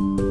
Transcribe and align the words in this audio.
Eh 0.00 0.29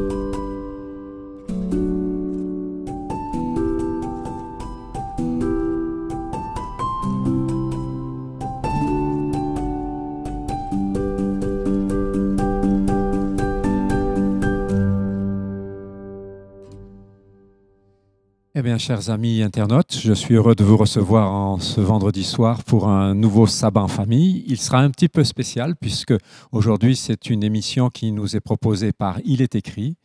chers 18.77 19.09
amis 19.09 19.41
internautes, 19.41 19.97
je 19.99 20.13
suis 20.13 20.35
heureux 20.35 20.53
de 20.53 20.63
vous 20.63 20.77
recevoir 20.77 21.31
en 21.31 21.59
ce 21.59 21.81
vendredi 21.81 22.23
soir 22.23 22.63
pour 22.63 22.87
un 22.87 23.15
nouveau 23.15 23.47
sabbat 23.47 23.81
en 23.81 23.87
famille. 23.87 24.43
Il 24.47 24.57
sera 24.57 24.79
un 24.79 24.91
petit 24.91 25.07
peu 25.07 25.23
spécial 25.23 25.75
puisque 25.75 26.13
aujourd'hui 26.51 26.95
c'est 26.95 27.29
une 27.29 27.43
émission 27.43 27.89
qui 27.89 28.11
nous 28.11 28.35
est 28.35 28.39
proposée 28.39 28.91
par 28.91 29.19
Il 29.25 29.41
est 29.41 29.55
écrit 29.55 29.95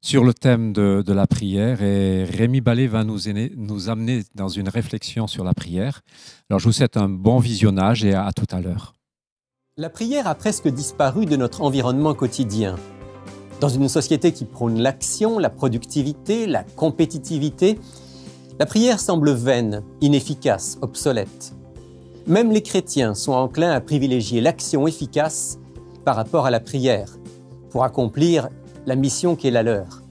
sur 0.00 0.22
le 0.22 0.34
thème 0.34 0.72
de, 0.72 1.02
la 1.08 1.26
prière 1.26 1.82
et 1.82 2.24
Rémi 2.24 2.60
Ballet 2.60 2.86
va 2.86 3.04
nous, 3.04 3.28
amener 3.88 4.22
dans 4.34 4.48
une 4.48 4.68
réflexion 4.68 5.26
sur 5.26 5.42
la 5.42 5.54
prière. 5.54 6.02
Alors 6.50 6.60
je 6.60 6.66
vous 6.66 6.72
souhaite 6.72 6.96
un 6.96 7.08
bon 7.08 7.38
visionnage 7.38 8.04
et 8.04 8.14
à 8.14 8.30
tout 8.32 8.46
à 8.54 8.60
l'heure. 8.60 8.94
La 9.76 9.90
prière 9.90 10.28
a 10.28 10.34
presque 10.34 10.68
disparu 10.68 11.26
de 11.26 11.36
notre 11.36 11.62
environnement 11.62 12.14
quotidien. 12.14 12.76
Dans 13.60 13.68
une 13.68 13.88
société 13.88 14.32
qui 14.32 14.44
prône 14.44 14.78
l'action, 14.78 15.38
la 15.38 15.48
productivité, 15.48 16.46
la 16.46 16.64
compétitivité, 16.64 17.78
la 18.58 18.66
prière 18.66 19.00
semble 19.00 19.32
vaine, 19.32 19.82
inefficace, 20.00 20.78
obsolète. 20.80 21.54
Même 22.26 22.52
les 22.52 22.62
chrétiens 22.62 23.14
sont 23.14 23.32
enclins 23.32 23.72
à 23.72 23.80
privilégier 23.80 24.40
l'action 24.40 24.86
efficace 24.86 25.58
par 26.04 26.16
rapport 26.16 26.46
à 26.46 26.50
la 26.50 26.60
prière 26.60 27.16
pour 27.70 27.84
accomplir 27.84 28.48
la 28.86 28.94
mission 28.94 29.34
qui 29.34 29.48
est 29.48 29.50
la 29.50 29.62
leur. 29.62 30.02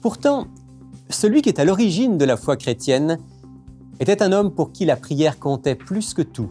Pourtant, 0.00 0.48
celui 1.10 1.42
qui 1.42 1.48
est 1.48 1.60
à 1.60 1.64
l'origine 1.64 2.18
de 2.18 2.24
la 2.24 2.36
foi 2.36 2.56
chrétienne 2.56 3.18
était 4.00 4.22
un 4.22 4.32
homme 4.32 4.50
pour 4.50 4.72
qui 4.72 4.84
la 4.84 4.96
prière 4.96 5.38
comptait 5.38 5.76
plus 5.76 6.14
que 6.14 6.22
tout, 6.22 6.50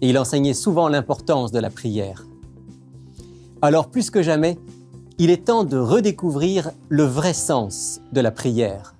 et 0.00 0.10
il 0.10 0.18
enseignait 0.18 0.54
souvent 0.54 0.88
l'importance 0.88 1.50
de 1.50 1.58
la 1.58 1.70
prière. 1.70 2.24
Alors 3.62 3.90
plus 3.90 4.10
que 4.10 4.22
jamais, 4.22 4.58
il 5.18 5.30
est 5.30 5.46
temps 5.46 5.64
de 5.64 5.76
redécouvrir 5.76 6.70
le 6.88 7.02
vrai 7.02 7.32
sens 7.32 8.00
de 8.12 8.20
la 8.20 8.30
prière. 8.30 8.94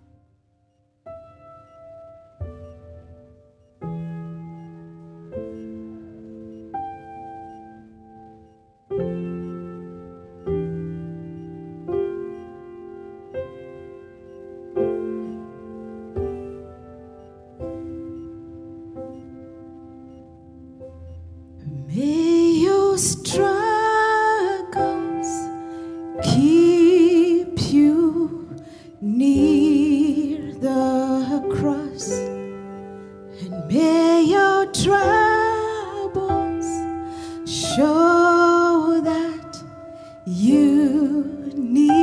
You 40.30 41.24
need. 41.56 41.97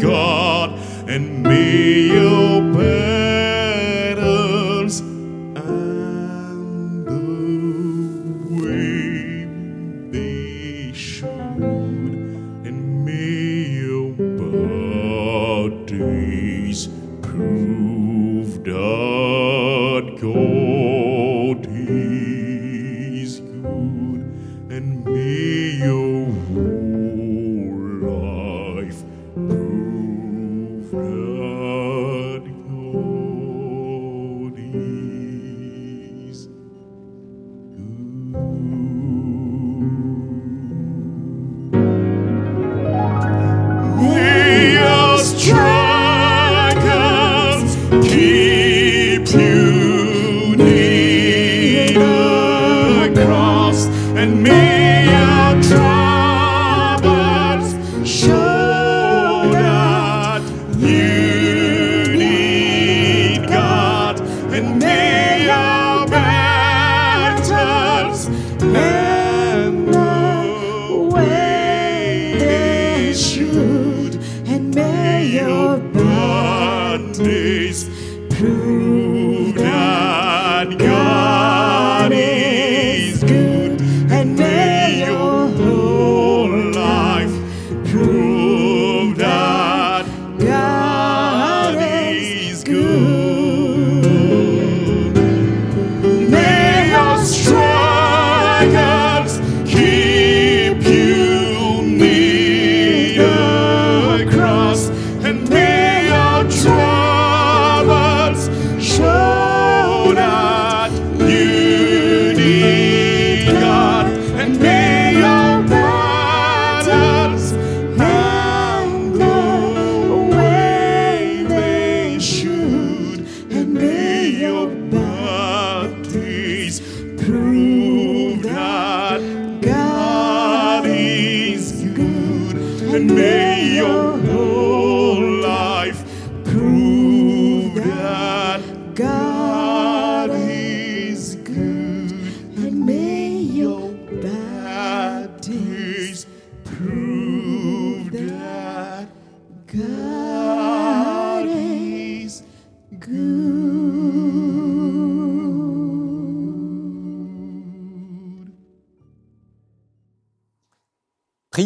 God 0.00 0.78
and 1.08 1.42
me 1.42 2.18
obey. 2.18 3.05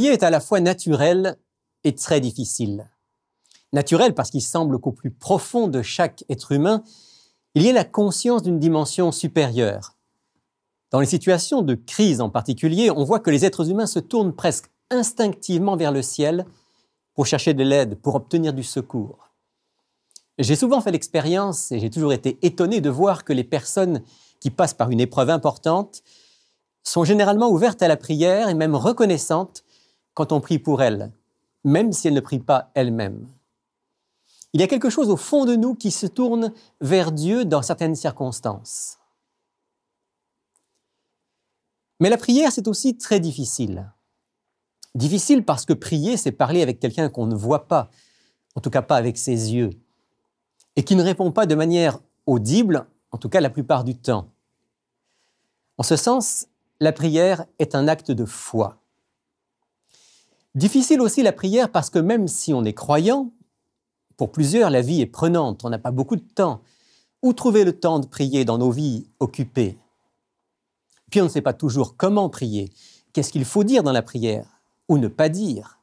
Est 0.07 0.23
à 0.23 0.31
la 0.31 0.41
fois 0.41 0.61
naturel 0.61 1.37
et 1.85 1.95
très 1.95 2.21
difficile. 2.21 2.91
Naturel 3.73 4.15
parce 4.15 4.31
qu'il 4.31 4.43
semble 4.43 4.81
qu'au 4.81 4.93
plus 4.93 5.11
profond 5.11 5.69
de 5.69 5.83
chaque 5.83 6.25
être 6.29 6.53
humain, 6.53 6.83
il 7.55 7.63
y 7.63 7.69
ait 7.69 7.73
la 7.73 7.85
conscience 7.85 8.43
d'une 8.43 8.59
dimension 8.59 9.13
supérieure. 9.13 9.97
Dans 10.91 11.01
les 11.01 11.07
situations 11.07 11.63
de 11.63 11.75
crise 11.75 12.21
en 12.21 12.31
particulier, 12.31 12.91
on 12.91 13.05
voit 13.05 13.21
que 13.21 13.31
les 13.31 13.45
êtres 13.45 13.71
humains 13.71 13.87
se 13.87 13.99
tournent 13.99 14.35
presque 14.35 14.71
instinctivement 14.91 15.77
vers 15.77 15.93
le 15.93 16.03
ciel 16.03 16.47
pour 17.15 17.27
chercher 17.27 17.55
de 17.55 17.63
l'aide, 17.63 18.01
pour 18.01 18.15
obtenir 18.15 18.53
du 18.53 18.65
secours. 18.65 19.29
J'ai 20.39 20.57
souvent 20.57 20.81
fait 20.81 20.93
l'expérience 20.93 21.71
et 21.71 21.79
j'ai 21.79 21.91
toujours 21.91 22.13
été 22.13 22.39
étonné 22.43 22.81
de 22.81 22.91
voir 22.91 23.25
que 23.25 23.33
les 23.33 23.45
personnes 23.45 24.03
qui 24.41 24.51
passent 24.51 24.75
par 24.75 24.91
une 24.91 25.01
épreuve 25.01 25.31
importante 25.31 26.03
sont 26.83 27.05
généralement 27.05 27.51
ouvertes 27.51 27.83
à 27.83 27.89
la 27.89 27.99
prière 27.99 28.49
et 28.49 28.55
même 28.55 28.75
reconnaissantes 28.75 29.63
quand 30.21 30.33
on 30.33 30.41
prie 30.43 30.59
pour 30.59 30.83
elles, 30.83 31.11
même 31.65 31.95
si 31.95 32.07
elles 32.07 32.13
ne 32.13 32.21
prient 32.21 32.41
pas 32.41 32.71
elles-mêmes. 32.75 33.27
Il 34.53 34.61
y 34.61 34.65
a 34.65 34.67
quelque 34.67 34.91
chose 34.91 35.09
au 35.09 35.17
fond 35.17 35.47
de 35.47 35.57
nous 35.57 35.75
qui 35.75 35.91
se 35.91 36.07
tourne 36.07 36.53
vers 36.83 37.11
Dieu 37.11 37.47
dans 37.47 37.63
certaines 37.63 37.95
circonstances. 37.95 38.99
Mais 42.01 42.11
la 42.11 42.19
prière, 42.19 42.53
c'est 42.53 42.69
aussi 42.69 42.99
très 42.99 43.19
difficile. 43.19 43.91
Difficile 44.95 45.43
parce 45.43 45.65
que 45.65 45.73
prier, 45.73 46.19
c'est 46.19 46.33
parler 46.33 46.61
avec 46.61 46.81
quelqu'un 46.81 47.09
qu'on 47.09 47.27
ne 47.27 47.35
voit 47.35 47.67
pas, 47.67 47.89
en 48.57 48.61
tout 48.61 48.69
cas 48.69 48.83
pas 48.83 48.97
avec 48.97 49.17
ses 49.17 49.55
yeux, 49.55 49.71
et 50.77 50.85
qui 50.85 50.97
ne 50.97 51.03
répond 51.03 51.33
pas 51.33 51.47
de 51.47 51.55
manière 51.55 51.99
audible, 52.27 52.87
en 53.11 53.17
tout 53.17 53.31
cas 53.31 53.41
la 53.41 53.49
plupart 53.49 53.85
du 53.85 53.97
temps. 53.97 54.31
En 55.79 55.83
ce 55.83 55.97
sens, 55.97 56.47
la 56.79 56.93
prière 56.93 57.47
est 57.59 57.75
un 57.75 57.89
acte 57.89 58.11
de 58.11 58.27
foi. 58.27 58.80
Difficile 60.55 61.01
aussi 61.01 61.23
la 61.23 61.33
prière 61.33 61.71
parce 61.71 61.91
que 61.91 61.99
même 61.99 62.27
si 62.27 62.53
on 62.53 62.65
est 62.65 62.75
croyant, 62.75 63.33
pour 64.17 64.33
plusieurs, 64.33 64.71
la 64.71 64.83
vie 64.83 65.01
est 65.01 65.07
prenante, 65.07 65.65
on 65.65 65.71
n'a 65.71 65.79
pas 65.79 65.93
beaucoup 65.93 66.17
de 66.17 66.21
temps. 66.21 66.63
Où 67.23 67.33
trouver 67.33 67.65
le 67.65 67.79
temps 67.79 68.01
de 68.01 68.07
prier 68.07 68.45
dans 68.45 68.59
nos 68.59 68.71
vies 68.71 69.07
occupées? 69.21 69.79
Puis 71.11 71.21
on 71.21 71.25
ne 71.25 71.29
sait 71.29 71.43
pas 71.43 71.53
toujours 71.53 71.97
comment 71.97 72.29
prier. 72.29 72.71
Qu'est-ce 73.13 73.33
qu'il 73.33 73.45
faut 73.45 73.65
dire 73.65 73.83
dans 73.83 73.93
la 73.93 74.03
prière? 74.03 74.61
Ou 74.89 74.99
ne 74.99 75.09
pas 75.09 75.29
dire? 75.29 75.79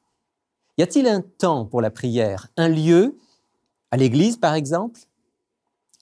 Y 0.77 0.83
a-t-il 0.83 1.07
un 1.07 1.21
temps 1.21 1.65
pour 1.65 1.81
la 1.81 1.89
prière? 1.89 2.47
Un 2.57 2.69
lieu? 2.69 3.17
À 3.91 3.97
l'église, 3.97 4.37
par 4.37 4.53
exemple? 4.53 5.01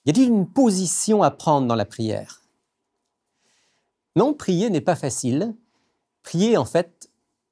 Y 0.06 0.10
a-t-il 0.10 0.30
une 0.30 0.48
position 0.48 1.24
à 1.24 1.32
prendre 1.32 1.68
dans 1.68 1.76
la 1.76 1.86
prière? 1.86 2.42
Non, 4.16 4.34
prier 4.34 4.70
n'est 4.70 4.82
pas 4.82 4.96
facile. 4.96 5.56
Prier, 6.24 6.58
en 6.58 6.66
fait, 6.66 7.10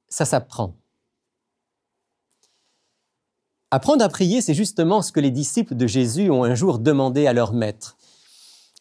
ça 0.08 0.24
s'apprend. 0.24 0.74
Apprendre 3.74 4.04
à 4.04 4.08
prier, 4.08 4.40
c'est 4.40 4.54
justement 4.54 5.02
ce 5.02 5.10
que 5.10 5.18
les 5.18 5.32
disciples 5.32 5.74
de 5.74 5.88
Jésus 5.88 6.30
ont 6.30 6.44
un 6.44 6.54
jour 6.54 6.78
demandé 6.78 7.26
à 7.26 7.32
leur 7.32 7.52
maître. 7.52 7.96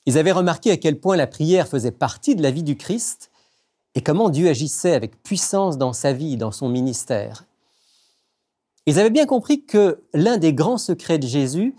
Ils 0.06 0.20
avaient 0.20 0.32
remarqué 0.32 0.70
à 0.70 0.78
quel 0.78 1.00
point 1.00 1.16
la 1.16 1.26
prière 1.26 1.68
faisait 1.68 1.90
partie 1.90 2.36
de 2.36 2.44
la 2.44 2.52
vie 2.52 2.62
du 2.62 2.78
Christ 2.78 3.32
et 3.96 4.04
comment 4.04 4.30
Dieu 4.30 4.48
agissait 4.48 4.94
avec 4.94 5.24
puissance 5.24 5.80
dans 5.80 5.94
sa 5.94 6.14
vie, 6.14 6.38
dans 6.38 6.52
son 6.52 6.70
ministère. 6.70 7.46
Ils 8.86 9.00
avaient 9.00 9.10
bien 9.10 9.26
compris 9.26 9.66
que 9.66 10.04
l'un 10.14 10.38
des 10.38 10.54
grands 10.54 10.78
secrets 10.78 11.18
de 11.18 11.26
Jésus, 11.26 11.76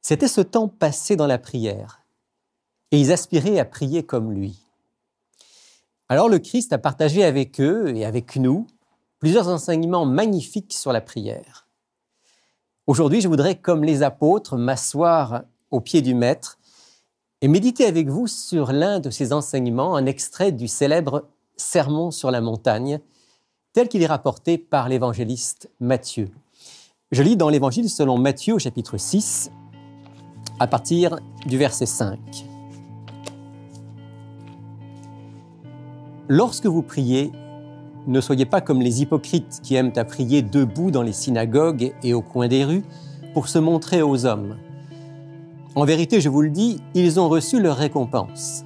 c'était 0.00 0.26
ce 0.26 0.40
temps 0.40 0.68
passé 0.68 1.16
dans 1.16 1.26
la 1.26 1.36
prière. 1.36 2.00
Et 2.92 2.98
ils 2.98 3.12
aspiraient 3.12 3.58
à 3.58 3.66
prier 3.66 4.04
comme 4.04 4.32
lui. 4.32 4.58
Alors 6.08 6.30
le 6.30 6.38
Christ 6.38 6.72
a 6.72 6.78
partagé 6.78 7.24
avec 7.24 7.60
eux 7.60 7.94
et 7.94 8.06
avec 8.06 8.36
nous 8.36 8.66
plusieurs 9.18 9.48
enseignements 9.48 10.06
magnifiques 10.06 10.72
sur 10.72 10.94
la 10.94 11.02
prière. 11.02 11.63
Aujourd'hui, 12.86 13.22
je 13.22 13.28
voudrais, 13.28 13.54
comme 13.54 13.82
les 13.82 14.02
apôtres, 14.02 14.58
m'asseoir 14.58 15.44
au 15.70 15.80
pied 15.80 16.02
du 16.02 16.12
Maître 16.12 16.58
et 17.40 17.48
méditer 17.48 17.86
avec 17.86 18.08
vous 18.08 18.26
sur 18.26 18.72
l'un 18.72 19.00
de 19.00 19.08
ses 19.08 19.32
enseignements, 19.32 19.96
un 19.96 20.04
extrait 20.04 20.52
du 20.52 20.68
célèbre 20.68 21.26
Sermon 21.56 22.10
sur 22.10 22.30
la 22.30 22.42
montagne, 22.42 23.00
tel 23.72 23.88
qu'il 23.88 24.02
est 24.02 24.06
rapporté 24.06 24.58
par 24.58 24.90
l'évangéliste 24.90 25.70
Matthieu. 25.80 26.28
Je 27.10 27.22
lis 27.22 27.38
dans 27.38 27.48
l'évangile 27.48 27.88
selon 27.88 28.18
Matthieu 28.18 28.52
au 28.52 28.58
chapitre 28.58 28.98
6, 28.98 29.50
à 30.60 30.66
partir 30.66 31.18
du 31.46 31.56
verset 31.56 31.86
5. 31.86 32.18
Lorsque 36.28 36.66
vous 36.66 36.82
priez, 36.82 37.32
ne 38.06 38.20
soyez 38.20 38.44
pas 38.44 38.60
comme 38.60 38.82
les 38.82 39.02
hypocrites 39.02 39.60
qui 39.62 39.74
aiment 39.76 39.92
à 39.96 40.04
prier 40.04 40.42
debout 40.42 40.90
dans 40.90 41.02
les 41.02 41.12
synagogues 41.12 41.94
et 42.02 42.14
au 42.14 42.22
coin 42.22 42.48
des 42.48 42.64
rues 42.64 42.84
pour 43.32 43.48
se 43.48 43.58
montrer 43.58 44.02
aux 44.02 44.26
hommes. 44.26 44.56
En 45.74 45.84
vérité, 45.84 46.20
je 46.20 46.28
vous 46.28 46.42
le 46.42 46.50
dis, 46.50 46.80
ils 46.94 47.18
ont 47.18 47.28
reçu 47.28 47.60
leur 47.60 47.76
récompense. 47.76 48.64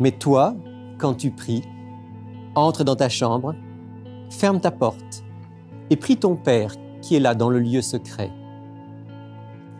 Mais 0.00 0.10
toi, 0.10 0.54
quand 0.98 1.14
tu 1.14 1.30
pries, 1.30 1.62
entre 2.54 2.84
dans 2.84 2.96
ta 2.96 3.08
chambre, 3.08 3.54
ferme 4.30 4.60
ta 4.60 4.70
porte 4.70 5.24
et 5.90 5.96
prie 5.96 6.16
ton 6.16 6.36
Père 6.36 6.74
qui 7.00 7.16
est 7.16 7.20
là 7.20 7.34
dans 7.34 7.50
le 7.50 7.60
lieu 7.60 7.82
secret. 7.82 8.30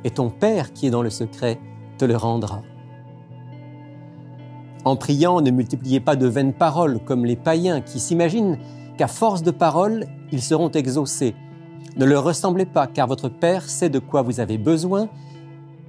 Et 0.04 0.11
ton 0.11 0.30
Père 0.30 0.73
qui 0.73 0.87
est 0.87 0.90
dans 0.90 1.02
le 1.02 1.11
secret 1.11 1.59
te 1.99 2.04
le 2.04 2.16
rendra. 2.16 2.62
En 4.87 4.95
priant, 4.95 5.40
ne 5.40 5.50
multipliez 5.50 5.99
pas 5.99 6.14
de 6.14 6.28
vaines 6.28 6.52
paroles 6.52 7.00
comme 7.05 7.26
les 7.26 7.35
païens 7.35 7.81
qui 7.81 7.99
s'imaginent 7.99 8.57
qu'à 8.97 9.09
force 9.09 9.43
de 9.43 9.50
paroles, 9.50 10.07
ils 10.31 10.40
seront 10.40 10.71
exaucés. 10.71 11.35
Ne 11.97 12.05
leur 12.05 12.23
ressemblez 12.23 12.66
pas, 12.66 12.87
car 12.87 13.09
votre 13.09 13.28
Père 13.28 13.69
sait 13.69 13.90
de 13.90 13.99
quoi 13.99 14.23
vous 14.23 14.38
avez 14.38 14.59
besoin 14.59 15.09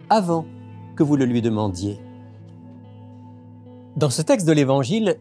avant 0.09 0.47
que 0.95 1.03
vous 1.03 1.15
le 1.15 1.25
lui 1.25 1.43
demandiez. 1.43 1.99
Dans 3.95 4.09
ce 4.09 4.23
texte 4.23 4.47
de 4.47 4.51
l'Évangile, 4.51 5.19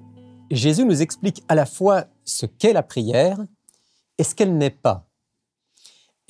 Jésus 0.50 0.86
nous 0.86 1.02
explique 1.02 1.44
à 1.46 1.54
la 1.54 1.66
fois 1.66 2.06
ce 2.24 2.46
qu'est 2.46 2.72
la 2.72 2.82
prière 2.82 3.44
et 4.16 4.24
ce 4.24 4.34
qu'elle 4.34 4.56
n'est 4.56 4.70
pas. 4.70 5.04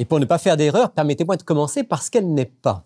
Et 0.01 0.05
pour 0.05 0.19
ne 0.19 0.25
pas 0.25 0.39
faire 0.39 0.57
d'erreur, 0.57 0.91
permettez-moi 0.91 1.37
de 1.37 1.45
commencer 1.45 1.85
par 1.85 2.03
ce 2.03 2.11
qu'elle 2.11 2.35
n'est 2.35 2.45
pas. 2.45 2.85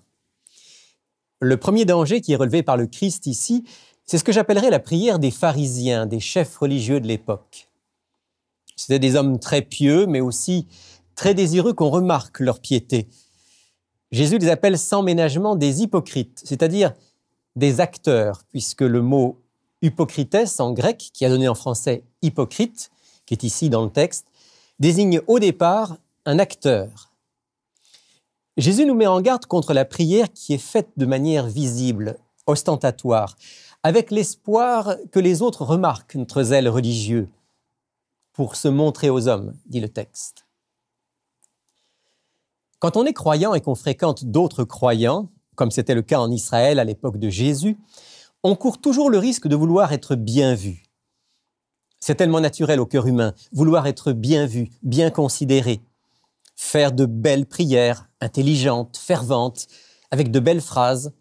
Le 1.40 1.57
premier 1.57 1.87
danger 1.87 2.21
qui 2.21 2.35
est 2.35 2.37
relevé 2.37 2.62
par 2.62 2.76
le 2.76 2.87
Christ 2.87 3.26
ici, 3.26 3.64
c'est 4.11 4.19
ce 4.19 4.25
que 4.25 4.33
j'appellerais 4.33 4.71
la 4.71 4.81
prière 4.81 5.21
des 5.21 5.31
pharisiens, 5.31 6.05
des 6.05 6.19
chefs 6.19 6.57
religieux 6.57 6.99
de 6.99 7.07
l'époque. 7.07 7.69
C'étaient 8.75 8.99
des 8.99 9.14
hommes 9.14 9.38
très 9.38 9.62
pieux, 9.62 10.07
mais 10.07 10.21
aussi 10.21 10.67
très 11.14 11.33
désireux 11.33 11.75
qu'on 11.75 11.90
remarque 11.90 12.40
leur 12.40 12.59
piété. 12.59 13.07
Jésus 14.11 14.38
les 14.38 14.49
appelle 14.49 14.79
sans 14.79 15.05
ménagement 15.05 15.55
des 15.55 15.83
hypocrites, 15.83 16.43
c'est-à-dire 16.45 16.93
des 17.55 17.79
acteurs, 17.79 18.43
puisque 18.50 18.81
le 18.81 19.00
mot 19.00 19.38
hypocrites 19.81 20.37
en 20.59 20.73
grec, 20.73 21.11
qui 21.14 21.25
a 21.25 21.29
donné 21.29 21.47
en 21.47 21.55
français 21.55 22.02
hypocrite, 22.21 22.90
qui 23.26 23.35
est 23.35 23.45
ici 23.45 23.71
dans 23.71 23.85
le 23.85 23.90
texte, 23.90 24.26
désigne 24.81 25.21
au 25.29 25.38
départ 25.38 25.99
un 26.26 26.40
acteur. 26.40 27.12
Jésus 28.57 28.87
nous 28.87 28.97
met 28.97 29.07
en 29.07 29.21
garde 29.21 29.47
contre 29.47 29.73
la 29.73 29.85
prière 29.85 30.33
qui 30.33 30.52
est 30.52 30.59
faite 30.59 30.88
de 30.97 31.07
manière 31.07 31.47
visible, 31.47 32.19
ostentatoire, 32.49 33.37
avec 33.82 34.10
l'espoir 34.10 34.96
que 35.10 35.20
les 35.20 35.42
autres 35.42 35.64
remarquent 35.64 36.16
notre 36.16 36.42
zèle 36.42 36.68
religieux 36.68 37.28
pour 38.32 38.56
se 38.56 38.68
montrer 38.68 39.10
aux 39.10 39.28
hommes, 39.28 39.54
dit 39.66 39.80
le 39.80 39.88
texte. 39.88 40.46
Quand 42.78 42.96
on 42.96 43.04
est 43.04 43.12
croyant 43.12 43.54
et 43.54 43.60
qu'on 43.60 43.75
fréquente 43.75 44.25
d'autres 44.25 44.64
croyants, 44.64 45.28
comme 45.54 45.70
c'était 45.70 45.94
le 45.94 46.02
cas 46.02 46.20
en 46.20 46.30
Israël 46.30 46.78
à 46.78 46.84
l'époque 46.84 47.18
de 47.18 47.28
Jésus, 47.28 47.76
on 48.42 48.56
court 48.56 48.80
toujours 48.80 49.10
le 49.10 49.18
risque 49.18 49.49
de 49.49 49.56
vouloir 49.56 49.92
être 49.92 50.14
bien 50.14 50.54
vu. 50.54 50.84
C'est 52.00 52.14
tellement 52.14 52.40
naturel 52.40 52.80
au 52.80 52.87
cœur 52.87 53.06
humain, 53.06 53.34
vouloir 53.52 53.87
être 53.87 54.12
bien 54.12 54.46
vu, 54.46 54.70
bien 54.82 55.10
considéré, 55.10 55.82
faire 56.56 56.92
de 56.92 57.04
belles 57.04 57.44
prières, 57.44 58.08
intelligentes, 58.22 58.96
ferventes, 58.96 59.66
avec 60.10 60.30
de 60.30 60.40
belles 60.40 60.62
phrases, 60.62 61.12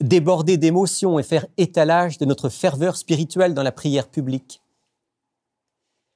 déborder 0.00 0.56
d'émotions 0.58 1.18
et 1.18 1.22
faire 1.22 1.46
étalage 1.56 2.18
de 2.18 2.24
notre 2.24 2.48
ferveur 2.48 2.96
spirituelle 2.96 3.54
dans 3.54 3.62
la 3.62 3.72
prière 3.72 4.08
publique. 4.08 4.62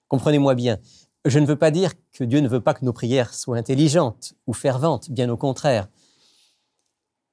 Comprenez-moi 0.09 0.55
bien, 0.55 0.79
Je 1.27 1.39
ne 1.39 1.45
veux 1.45 1.57
pas 1.57 1.71
dire 1.71 1.93
que 2.13 2.25
Dieu 2.25 2.41
ne 2.41 2.49
veut 2.49 2.63
pas 2.63 2.73
que 2.73 2.85
nos 2.85 2.95
prières 2.95 3.35
soient 3.35 3.59
intelligentes 3.59 4.33
ou 4.47 4.55
ferventes, 4.55 5.11
bien 5.11 5.29
au 5.29 5.37
contraire. 5.37 5.89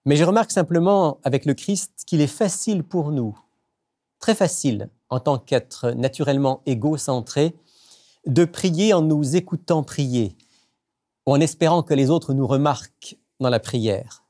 Mais 0.05 0.17
je 0.17 0.25
remarque 0.25 0.51
simplement 0.51 1.19
avec 1.23 1.45
le 1.45 1.53
Christ 1.53 2.03
qu'il 2.05 2.19
est 2.19 2.27
facile 2.27 2.83
pour 2.83 3.11
nous, 3.11 3.37
très 4.19 4.35
facile 4.35 4.89
en 5.09 5.21
tant 5.21 5.37
qu'être 5.37 5.91
naturellement 5.91 6.61
égocentré, 6.65 7.55
de 8.25 8.43
prier 8.43 8.93
en 8.93 9.01
nous 9.01 9.37
écoutant 9.37 9.83
prier, 9.83 10.35
ou 11.25 11.31
en 11.31 11.39
espérant 11.39 11.81
que 11.81 11.93
les 11.93 12.09
autres 12.09 12.33
nous 12.33 12.45
remarquent 12.45 13.17
dans 13.39 13.49
la 13.49 13.59
prière, 13.59 14.25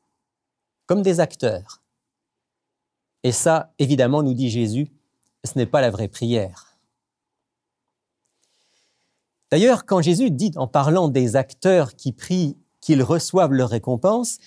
comme 0.86 1.02
des 1.02 1.20
acteurs. 1.20 1.82
Et 3.24 3.32
ça, 3.32 3.74
évidemment, 3.80 4.24
nous 4.24 4.34
dit 4.34 4.50
Jésus, 4.50 4.88
ce 5.44 5.58
n'est 5.58 5.66
pas 5.66 5.82
la 5.82 5.92
vraie 5.92 6.08
prière. 6.08 6.78
D'ailleurs, 9.52 9.86
quand 9.86 10.02
Jésus 10.02 10.32
dit 10.32 10.52
en 10.56 10.68
parlant 10.68 11.08
des 11.08 11.36
acteurs 11.36 11.96
qui 11.96 12.12
prient 12.12 12.58
qu'ils 12.82 13.02
reçoivent 13.02 13.54
leur 13.54 13.70
récompense, 13.70 14.40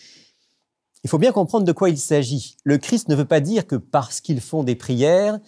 il 1.02 1.08
faut 1.08 1.18
bien 1.18 1.32
comprendre 1.32 1.64
de 1.64 1.72
quoi 1.72 1.88
il 1.88 1.98
s'agit. 1.98 2.56
Le 2.64 2.76
Christ 2.76 3.08
ne 3.08 3.14
veut 3.14 3.24
pas 3.24 3.40
dire 3.40 3.66
que 3.66 3.76
parce 3.76 4.20
qu'ils 4.20 4.42
font 4.42 4.62
des 4.62 4.76
prières, 4.76 5.38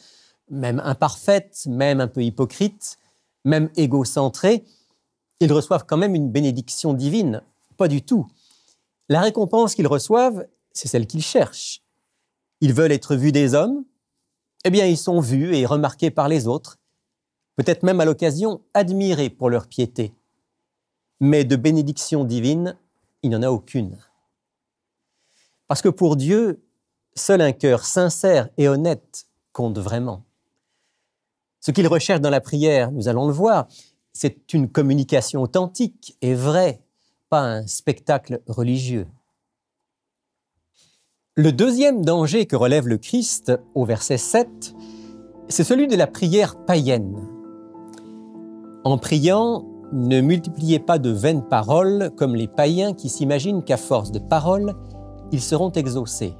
même 0.50 0.80
imparfaites, 0.80 1.66
même 1.66 2.00
un 2.00 2.08
peu 2.08 2.22
hypocrites, 2.22 2.98
même 3.44 3.68
égocentrées, 3.76 4.64
ils 5.40 5.52
reçoivent 5.52 5.84
quand 5.86 5.96
même 5.96 6.14
une 6.14 6.30
bénédiction 6.30 6.94
divine. 6.94 7.42
Pas 7.76 7.88
du 7.88 8.02
tout. 8.02 8.26
La 9.08 9.20
récompense 9.20 9.74
qu'ils 9.74 9.86
reçoivent, 9.86 10.46
c'est 10.72 10.88
celle 10.88 11.06
qu'ils 11.06 11.22
cherchent. 11.22 11.81
Ils 12.62 12.72
veulent 12.72 12.92
être 12.92 13.16
vus 13.16 13.32
des 13.32 13.54
hommes, 13.54 13.84
eh 14.64 14.70
bien 14.70 14.86
ils 14.86 14.96
sont 14.96 15.18
vus 15.18 15.52
et 15.56 15.66
remarqués 15.66 16.12
par 16.12 16.28
les 16.28 16.46
autres, 16.46 16.78
peut-être 17.56 17.82
même 17.82 18.00
à 18.00 18.04
l'occasion 18.04 18.62
admirés 18.72 19.30
pour 19.30 19.50
leur 19.50 19.66
piété. 19.66 20.14
Mais 21.18 21.42
de 21.44 21.56
bénédiction 21.56 22.22
divine, 22.22 22.78
il 23.24 23.30
n'y 23.30 23.36
en 23.36 23.42
a 23.42 23.50
aucune. 23.50 23.98
Parce 25.66 25.82
que 25.82 25.88
pour 25.88 26.14
Dieu, 26.14 26.62
seul 27.16 27.40
un 27.40 27.50
cœur 27.50 27.84
sincère 27.84 28.48
et 28.56 28.68
honnête 28.68 29.26
compte 29.52 29.78
vraiment. 29.78 30.24
Ce 31.58 31.72
qu'il 31.72 31.88
recherche 31.88 32.20
dans 32.20 32.30
la 32.30 32.40
prière, 32.40 32.92
nous 32.92 33.08
allons 33.08 33.26
le 33.26 33.32
voir, 33.32 33.66
c'est 34.12 34.54
une 34.54 34.70
communication 34.70 35.42
authentique 35.42 36.16
et 36.22 36.34
vraie, 36.34 36.80
pas 37.28 37.40
un 37.40 37.66
spectacle 37.66 38.40
religieux. 38.46 39.08
Le 41.34 41.50
deuxième 41.50 42.04
danger 42.04 42.44
que 42.44 42.56
relève 42.56 42.86
le 42.86 42.98
Christ 42.98 43.52
au 43.74 43.86
verset 43.86 44.18
7, 44.18 44.74
c'est 45.48 45.64
celui 45.64 45.88
de 45.88 45.96
la 45.96 46.06
prière 46.06 46.62
païenne. 46.66 47.26
En 48.84 48.98
priant, 48.98 49.64
ne 49.94 50.20
multipliez 50.20 50.78
pas 50.78 50.98
de 50.98 51.08
vaines 51.08 51.48
paroles 51.48 52.10
comme 52.18 52.36
les 52.36 52.48
païens 52.48 52.92
qui 52.92 53.08
s'imaginent 53.08 53.64
qu'à 53.64 53.78
force 53.78 54.12
de 54.12 54.18
paroles, 54.18 54.74
ils 55.30 55.40
seront 55.40 55.72
exaucés. 55.72 56.34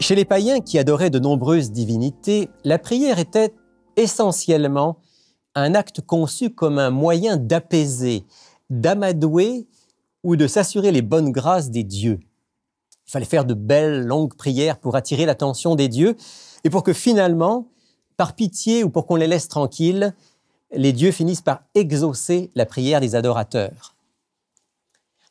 Chez 0.00 0.16
les 0.16 0.24
païens 0.24 0.58
qui 0.58 0.76
adoraient 0.76 1.08
de 1.08 1.20
nombreuses 1.20 1.70
divinités, 1.70 2.50
la 2.64 2.80
prière 2.80 3.20
était 3.20 3.54
essentiellement 3.96 4.96
un 5.54 5.76
acte 5.76 6.00
conçu 6.00 6.50
comme 6.50 6.80
un 6.80 6.90
moyen 6.90 7.36
d'apaiser, 7.36 8.24
d'amadouer 8.68 9.68
ou 10.24 10.34
de 10.34 10.48
s'assurer 10.48 10.90
les 10.90 11.02
bonnes 11.02 11.30
grâces 11.30 11.70
des 11.70 11.84
dieux. 11.84 12.18
Il 13.06 13.12
fallait 13.12 13.24
faire 13.24 13.44
de 13.44 13.54
belles, 13.54 14.04
longues 14.04 14.34
prières 14.34 14.78
pour 14.78 14.96
attirer 14.96 15.26
l'attention 15.26 15.74
des 15.74 15.88
dieux 15.88 16.16
et 16.64 16.70
pour 16.70 16.82
que 16.82 16.92
finalement, 16.92 17.68
par 18.16 18.34
pitié 18.34 18.82
ou 18.82 18.90
pour 18.90 19.06
qu'on 19.06 19.16
les 19.16 19.28
laisse 19.28 19.48
tranquilles, 19.48 20.14
les 20.72 20.92
dieux 20.92 21.12
finissent 21.12 21.42
par 21.42 21.62
exaucer 21.74 22.50
la 22.54 22.66
prière 22.66 23.00
des 23.00 23.14
adorateurs. 23.14 23.94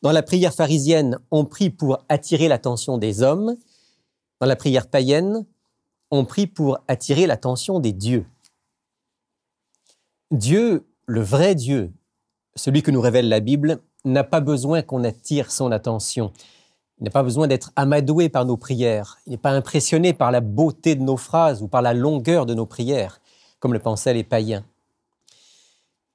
Dans 0.02 0.12
la 0.12 0.24
prière 0.24 0.54
pharisienne, 0.54 1.18
on 1.32 1.46
prie 1.46 1.70
pour 1.70 2.06
attirer 2.10 2.48
l'attention 2.48 2.98
des 2.98 3.22
hommes. 3.22 3.58
Dans 4.40 4.48
la 4.48 4.56
prière 4.56 4.88
païenne, 4.88 5.46
on 6.12 6.26
prie 6.26 6.48
pour 6.48 6.78
attirer 6.88 7.28
l'attention 7.28 7.80
des 7.80 7.92
dieux. 7.92 8.26
Dieu, 10.32 10.86
le 11.08 11.22
vrai 11.22 11.56
Dieu, 11.56 11.92
celui 12.56 12.84
que 12.84 12.92
nous 12.92 13.02
révèle 13.02 13.30
la 13.30 13.40
Bible, 13.40 13.80
n'a 14.06 14.24
pas 14.24 14.40
besoin 14.40 14.82
qu'on 14.82 15.04
attire 15.04 15.52
son 15.52 15.72
attention. 15.72 16.32
Il 17.00 17.04
n'a 17.04 17.12
pas 17.12 17.24
besoin 17.24 17.48
d'être 17.48 17.72
amadoué 17.76 18.30
par 18.30 18.46
nos 18.46 18.58
prières. 18.58 19.18
Il 19.26 19.32
n'est 19.32 19.38
pas 19.38 19.52
impressionné 19.52 20.14
par 20.14 20.32
la 20.32 20.42
beauté 20.42 20.96
de 20.96 21.04
nos 21.04 21.18
phrases 21.18 21.62
ou 21.62 21.68
par 21.68 21.82
la 21.82 21.94
longueur 21.94 22.46
de 22.46 22.54
nos 22.54 22.66
prières, 22.66 23.20
comme 23.60 23.74
le 23.74 23.80
pensaient 23.80 24.14
les 24.14 24.24
païens. 24.24 24.66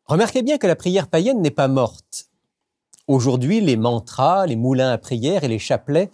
Remarquez 0.07 0.43
bien 0.43 0.59
que 0.59 0.67
la 0.67 0.77
prière 0.77 1.07
païenne 1.09 1.43
n'est 1.43 1.51
pas 1.51 1.69
morte. 1.69 2.27
Aujourd'hui, 3.07 3.61
les 3.61 3.77
mantras, 3.77 4.47
les 4.47 4.57
moulins 4.57 4.91
à 4.91 4.99
prière 4.99 5.45
et 5.45 5.49
les 5.49 5.59
chapelets 5.59 6.11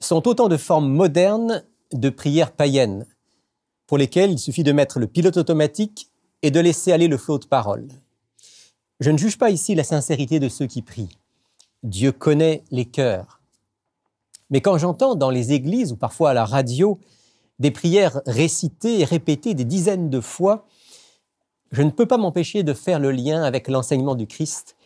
sont 0.00 0.28
autant 0.28 0.48
de 0.48 0.56
formes 0.56 0.88
modernes 0.88 1.64
de 1.92 2.10
prière 2.10 2.52
païenne, 2.52 3.06
pour 3.86 3.98
lesquelles 3.98 4.32
il 4.32 4.38
suffit 4.38 4.62
de 4.62 4.72
mettre 4.72 4.98
le 4.98 5.06
pilote 5.06 5.36
automatique 5.36 6.10
et 6.42 6.50
de 6.50 6.60
laisser 6.60 6.92
aller 6.92 7.08
le 7.08 7.16
flot 7.16 7.38
de 7.38 7.46
paroles. 7.46 7.88
Je 9.00 9.10
ne 9.10 9.18
juge 9.18 9.38
pas 9.38 9.50
ici 9.50 9.74
la 9.74 9.84
sincérité 9.84 10.38
de 10.40 10.48
ceux 10.48 10.66
qui 10.66 10.82
prient. 10.82 11.18
Dieu 11.82 12.12
connaît 12.12 12.64
les 12.70 12.84
cœurs. 12.84 13.37
Mais 14.50 14.60
quand 14.60 14.78
j'entends 14.78 15.14
dans 15.14 15.30
les 15.30 15.52
églises 15.52 15.92
ou 15.92 15.96
parfois 15.96 16.30
à 16.30 16.34
la 16.34 16.44
radio 16.44 16.98
des 17.58 17.70
prières 17.70 18.20
récitées 18.26 19.00
et 19.00 19.04
répétées 19.04 19.54
des 19.54 19.64
dizaines 19.64 20.10
de 20.10 20.20
fois, 20.20 20.66
je 21.70 21.82
ne 21.82 21.90
peux 21.90 22.06
pas 22.06 22.16
m'empêcher 22.16 22.62
de 22.62 22.72
faire 22.72 22.98
le 22.98 23.10
lien 23.10 23.42
avec 23.42 23.68
l'enseignement 23.68 24.14
du 24.14 24.26
Christ 24.26 24.76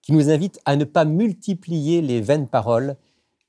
qui 0.00 0.12
nous 0.12 0.30
invite 0.30 0.60
à 0.64 0.76
ne 0.76 0.84
pas 0.84 1.04
multiplier 1.04 2.00
les 2.00 2.20
vaines 2.20 2.48
paroles 2.48 2.96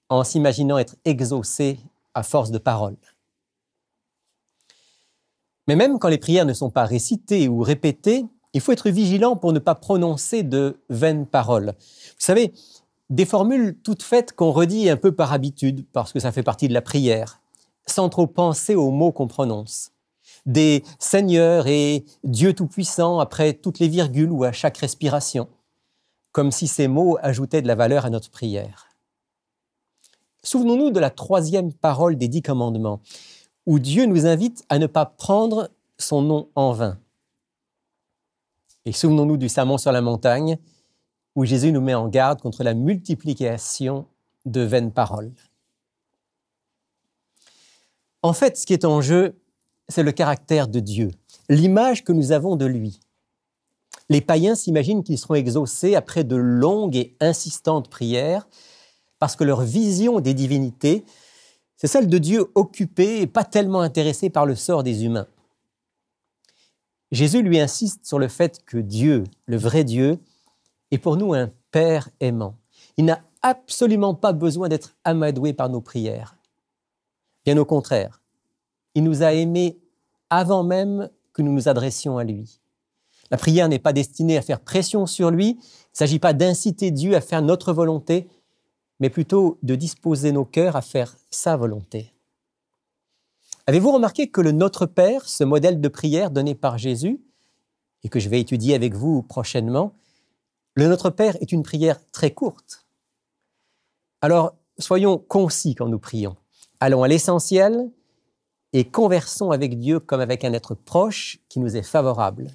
en 0.10 0.24
s'imaginant 0.24 0.78
être 0.78 0.96
exaucés 1.06 1.80
à 2.14 2.24
force 2.24 2.52
de 2.52 2.58
paroles. 2.58 2.98
Mais 5.68 5.76
même 5.76 5.98
quand 5.98 6.10
les 6.10 6.18
prières 6.18 6.46
ne 6.46 6.54
sont 6.54 6.70
pas 6.70 6.86
récitées 6.86 7.48
ou 7.48 7.62
répétées, 7.62 8.26
il 8.54 8.62
faut 8.62 8.72
être 8.72 8.90
vigilant 8.90 9.36
pour 9.36 9.54
ne 9.54 9.60
pas 9.60 9.76
prononcer 9.76 10.44
de 10.44 10.78
vaines 10.90 11.26
paroles. 11.26 11.74
Vous 11.78 12.16
savez, 12.20 12.54
des 13.14 13.26
formules 13.26 13.78
toutes 13.84 14.04
faites 14.04 14.34
qu'on 14.34 14.52
redit 14.52 14.90
un 14.90 14.98
peu 14.98 15.14
par 15.14 15.34
habitude, 15.34 15.86
parce 15.94 16.12
que 16.12 16.20
ça 16.20 16.32
fait 16.32 16.44
partie 16.44 16.68
de 16.68 16.74
la 16.74 16.82
prière, 16.82 17.40
sans 17.86 18.10
trop 18.10 18.28
penser 18.28 18.76
aux 18.76 18.92
mots 18.92 19.12
qu'on 19.12 19.28
prononce. 19.28 19.92
Des 20.46 20.84
Seigneur 21.00 21.68
et 21.68 22.06
Dieu 22.24 22.54
Tout-Puissant 22.54 23.20
après 23.20 23.54
toutes 23.54 23.80
les 23.80 23.88
virgules 23.88 24.32
ou 24.32 24.44
à 24.44 24.52
chaque 24.52 24.78
respiration 24.78 25.48
comme 26.34 26.52
si 26.52 26.68
ces 26.68 26.88
mots 26.90 27.18
ajoutaient 27.22 27.62
de 27.62 27.68
la 27.68 27.76
valeur 27.76 28.06
à 28.06 28.10
notre 28.10 28.32
prière. 28.32 28.90
Souvenons-nous 30.44 30.90
de 30.90 31.00
la 31.00 31.12
troisième 31.12 31.72
parole 31.72 32.18
des 32.18 32.28
dix 32.28 32.42
commandements, 32.42 33.00
où 33.66 33.80
Dieu 33.80 34.06
nous 34.06 34.26
invite 34.26 34.66
à 34.68 34.80
ne 34.80 34.88
pas 34.88 35.06
prendre 35.06 35.70
son 35.98 36.22
nom 36.22 36.50
en 36.56 36.74
vain. 36.74 36.98
Et 38.86 38.92
souvenons-nous 38.92 39.38
du 39.38 39.48
sermon 39.48 39.78
sur 39.78 39.92
la 39.94 40.02
montagne, 40.02 40.58
où 41.36 41.46
Jésus 41.46 41.72
nous 41.72 41.82
met 41.82 41.94
en 41.94 42.08
garde 42.08 42.42
contre 42.42 42.64
la 42.64 42.74
multiplication 42.74 44.06
de 44.46 44.62
vaines 44.62 44.92
paroles. 44.92 45.32
En 48.22 48.34
fait, 48.34 48.58
ce 48.58 48.66
qui 48.66 48.74
est 48.74 48.86
en 48.86 49.02
jeu, 49.02 49.36
c'est 49.90 50.04
le 50.04 50.12
caractère 50.12 50.68
de 50.68 50.80
Dieu, 50.80 51.12
l'image 51.50 52.04
que 52.04 52.14
nous 52.14 52.32
avons 52.32 52.56
de 52.56 52.66
lui. 52.66 53.00
Les 54.10 54.22
païens 54.22 54.56
s'imaginent 54.56 55.04
qu'ils 55.04 55.18
seront 55.18 55.36
exaucés 55.36 55.96
après 55.96 56.24
de 56.24 56.36
longues 56.36 56.96
et 56.96 57.16
insistantes 57.20 57.90
prières, 57.90 58.48
parce 59.20 59.36
que 59.36 59.44
leur 59.44 59.62
vision 59.62 60.20
des 60.20 60.34
divinités, 60.34 61.06
c'est 61.78 61.88
celle 61.88 62.08
de 62.08 62.18
Dieu 62.18 62.46
occupé 62.56 63.22
et 63.22 63.28
pas 63.28 63.44
tellement 63.44 63.82
intéressé 63.82 64.30
par 64.30 64.46
le 64.46 64.56
sort 64.56 64.84
des 64.84 65.04
humains. 65.04 65.28
Jésus 67.12 67.42
lui 67.42 67.60
insiste 67.60 68.06
sur 68.06 68.20
le 68.20 68.28
fait 68.28 68.64
que 68.66 68.78
Dieu, 68.78 69.24
le 69.46 69.58
vrai 69.58 69.84
Dieu, 69.84 70.18
est 70.94 71.00
pour 71.00 71.18
nous 71.18 71.34
un 71.34 71.52
Père 71.72 72.10
aimant. 72.20 72.56
Il 72.98 73.06
n'a 73.06 73.22
absolument 73.42 74.14
pas 74.14 74.32
besoin 74.32 74.70
d'être 74.70 74.96
amadoué 75.04 75.54
par 75.54 75.70
nos 75.70 75.82
prières. 75.82 76.38
Bien 77.46 77.58
au 77.58 77.66
contraire, 77.66 78.22
il 78.94 79.04
nous 79.04 79.24
a 79.24 79.34
aimés 79.34 79.80
avant 80.30 80.64
même 80.64 81.10
que 81.34 81.42
nous 81.42 81.52
nous 81.52 81.68
adressions 81.68 82.20
à 82.20 82.24
lui. 82.24 82.60
La 83.32 83.38
prière 83.38 83.68
n'est 83.70 83.80
pas 83.80 83.94
destinée 83.94 84.38
à 84.38 84.44
faire 84.44 84.60
pression 84.60 85.08
sur 85.08 85.32
lui. 85.32 85.50
Il 85.50 85.58
ne 85.58 85.98
s'agit 85.98 86.20
pas 86.20 86.34
d'inciter 86.34 86.92
Dieu 86.92 87.16
à 87.16 87.22
faire 87.22 87.42
notre 87.42 87.74
volonté, 87.74 88.28
mais 89.00 89.10
plutôt 89.10 89.58
de 89.64 89.74
disposer 89.74 90.32
nos 90.32 90.46
cœurs 90.46 90.76
à 90.76 90.82
faire 90.82 91.18
sa 91.32 91.58
volonté. 91.58 92.14
Avez-vous 93.66 93.92
remarqué 93.92 94.30
que 94.30 94.42
le 94.42 94.52
Notre 94.52 94.86
Père, 94.86 95.28
ce 95.28 95.44
modèle 95.44 95.82
de 95.82 95.88
prière 95.88 96.30
donné 96.30 96.54
par 96.54 96.78
Jésus, 96.78 97.20
et 98.04 98.10
que 98.10 98.20
je 98.20 98.30
vais 98.30 98.40
étudier 98.40 98.76
avec 98.76 98.94
vous 98.94 99.24
prochainement, 99.24 99.96
le 100.76 100.88
Notre 100.88 101.10
Père 101.10 101.36
est 101.42 101.52
une 101.52 101.64
prière 101.64 102.00
très 102.12 102.32
courte. 102.32 102.86
Alors, 104.22 104.56
soyons 104.80 105.18
concis 105.18 105.76
quand 105.76 105.88
nous 105.88 106.00
prions. 106.00 106.36
Allons 106.80 107.04
à 107.04 107.08
l'essentiel 107.08 107.92
et 108.74 108.90
conversons 108.90 109.52
avec 109.52 109.78
Dieu 109.78 110.00
comme 110.00 110.22
avec 110.22 110.44
un 110.44 110.54
être 110.54 110.74
proche 110.74 111.40
qui 111.48 111.60
nous 111.60 111.78
est 111.78 111.84
favorable. 111.84 112.48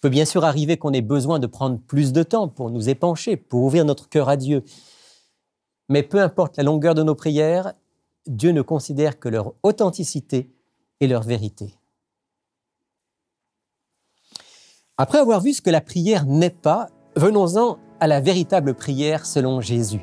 peut 0.00 0.08
bien 0.08 0.24
sûr 0.24 0.44
arriver 0.44 0.76
qu'on 0.76 0.92
ait 0.92 1.00
besoin 1.00 1.38
de 1.38 1.46
prendre 1.46 1.78
plus 1.78 2.12
de 2.12 2.22
temps 2.22 2.48
pour 2.48 2.70
nous 2.70 2.88
épancher, 2.88 3.36
pour 3.36 3.62
ouvrir 3.62 3.84
notre 3.84 4.08
cœur 4.08 4.28
à 4.28 4.36
Dieu. 4.36 4.62
Mais 5.88 6.02
peu 6.02 6.20
importe 6.20 6.56
la 6.56 6.62
longueur 6.62 6.94
de 6.94 7.02
nos 7.02 7.14
prières, 7.14 7.72
Dieu 8.26 8.52
ne 8.52 8.62
considère 8.62 9.18
que 9.18 9.28
leur 9.28 9.54
authenticité 9.62 10.50
et 11.00 11.06
leur 11.06 11.22
vérité. 11.22 11.74
Après 14.96 15.18
avoir 15.18 15.40
vu 15.40 15.52
ce 15.52 15.60
que 15.60 15.70
la 15.70 15.80
prière 15.80 16.24
n'est 16.24 16.50
pas, 16.50 16.86
venons-en 17.16 17.78
à 17.98 18.06
la 18.06 18.20
véritable 18.20 18.74
prière 18.74 19.26
selon 19.26 19.60
Jésus. 19.60 20.02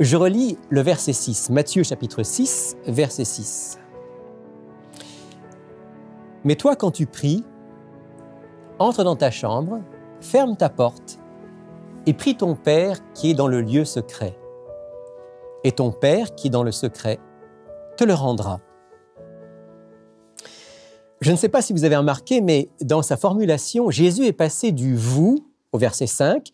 Je 0.00 0.16
relis 0.16 0.58
le 0.68 0.80
verset 0.80 1.12
6, 1.12 1.50
Matthieu 1.50 1.84
chapitre 1.84 2.24
6, 2.24 2.76
verset 2.88 3.24
6. 3.24 3.78
Mais 6.42 6.56
toi, 6.56 6.74
quand 6.74 6.90
tu 6.90 7.06
pries, 7.06 7.44
entre 8.80 9.04
dans 9.04 9.14
ta 9.14 9.30
chambre, 9.30 9.78
ferme 10.20 10.56
ta 10.56 10.70
porte 10.70 11.20
et 12.06 12.12
prie 12.12 12.36
ton 12.36 12.56
Père 12.56 12.98
qui 13.14 13.30
est 13.30 13.34
dans 13.34 13.48
le 13.48 13.60
lieu 13.60 13.84
secret. 13.84 14.36
Et 15.62 15.70
ton 15.70 15.92
Père 15.92 16.34
qui 16.34 16.48
est 16.48 16.50
dans 16.50 16.64
le 16.64 16.72
secret 16.72 17.20
te 17.96 18.02
le 18.02 18.14
rendra. 18.14 18.60
Je 21.20 21.32
ne 21.32 21.36
sais 21.36 21.48
pas 21.48 21.62
si 21.62 21.72
vous 21.72 21.84
avez 21.84 21.96
remarqué, 21.96 22.40
mais 22.40 22.68
dans 22.80 23.02
sa 23.02 23.16
formulation, 23.16 23.90
Jésus 23.90 24.26
est 24.26 24.32
passé 24.32 24.72
du 24.72 24.96
vous 24.96 25.48
au 25.72 25.78
verset 25.78 26.06
5, 26.06 26.52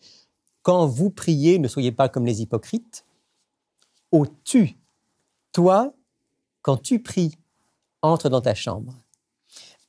quand 0.61 0.87
vous 0.87 1.09
priez, 1.09 1.59
ne 1.59 1.67
soyez 1.67 1.91
pas 1.91 2.09
comme 2.09 2.25
les 2.25 2.41
hypocrites, 2.41 3.05
au 4.11 4.25
tu. 4.43 4.77
Toi, 5.51 5.93
quand 6.61 6.77
tu 6.77 7.01
pries, 7.01 7.37
entre 8.01 8.29
dans 8.29 8.41
ta 8.41 8.55
chambre. 8.55 8.93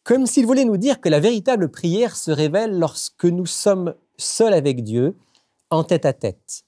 Comme 0.03 0.27
s'il 0.27 0.47
voulait 0.47 0.65
nous 0.65 0.77
dire 0.77 1.01
que 1.01 1.09
la 1.09 1.21
véritable 1.21 1.71
prière 1.71 2.17
se 2.17 2.31
révèle 2.31 2.79
lorsque 2.79 3.25
nous 3.25 3.47
sommes 3.47 3.95
seuls 4.19 4.53
avec 4.53 4.85
Dieu, 4.85 5.17
en 5.71 5.85
tête 5.85 6.05
à 6.05 6.13
tête. 6.13 6.65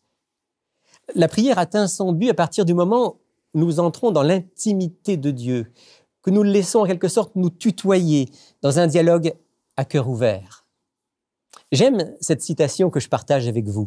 La 1.15 1.29
prière 1.29 1.59
atteint 1.59 1.87
son 1.87 2.13
but 2.13 2.31
à 2.31 2.35
partir 2.35 2.65
du 2.65 2.75
moment 2.75 3.17
où 3.55 3.61
nous 3.61 3.79
entrons 3.79 4.11
dans 4.11 4.23
l'intimité 4.23 5.17
de 5.17 5.31
Dieu, 5.31 5.73
que 6.27 6.33
nous 6.33 6.43
le 6.43 6.51
laissons 6.51 6.81
en 6.81 6.87
quelque 6.87 7.07
sorte 7.07 7.37
nous 7.37 7.51
tutoyer 7.51 8.29
dans 8.61 8.81
un 8.81 8.89
dialogue 8.89 9.33
à 9.77 9.85
cœur 9.85 10.09
ouvert. 10.09 10.67
J'aime 11.71 12.17
cette 12.21 12.43
citation 12.43 12.91
que 12.91 12.99
je 12.99 13.09
partage 13.09 13.47
avec 13.47 13.69
vous. 13.69 13.87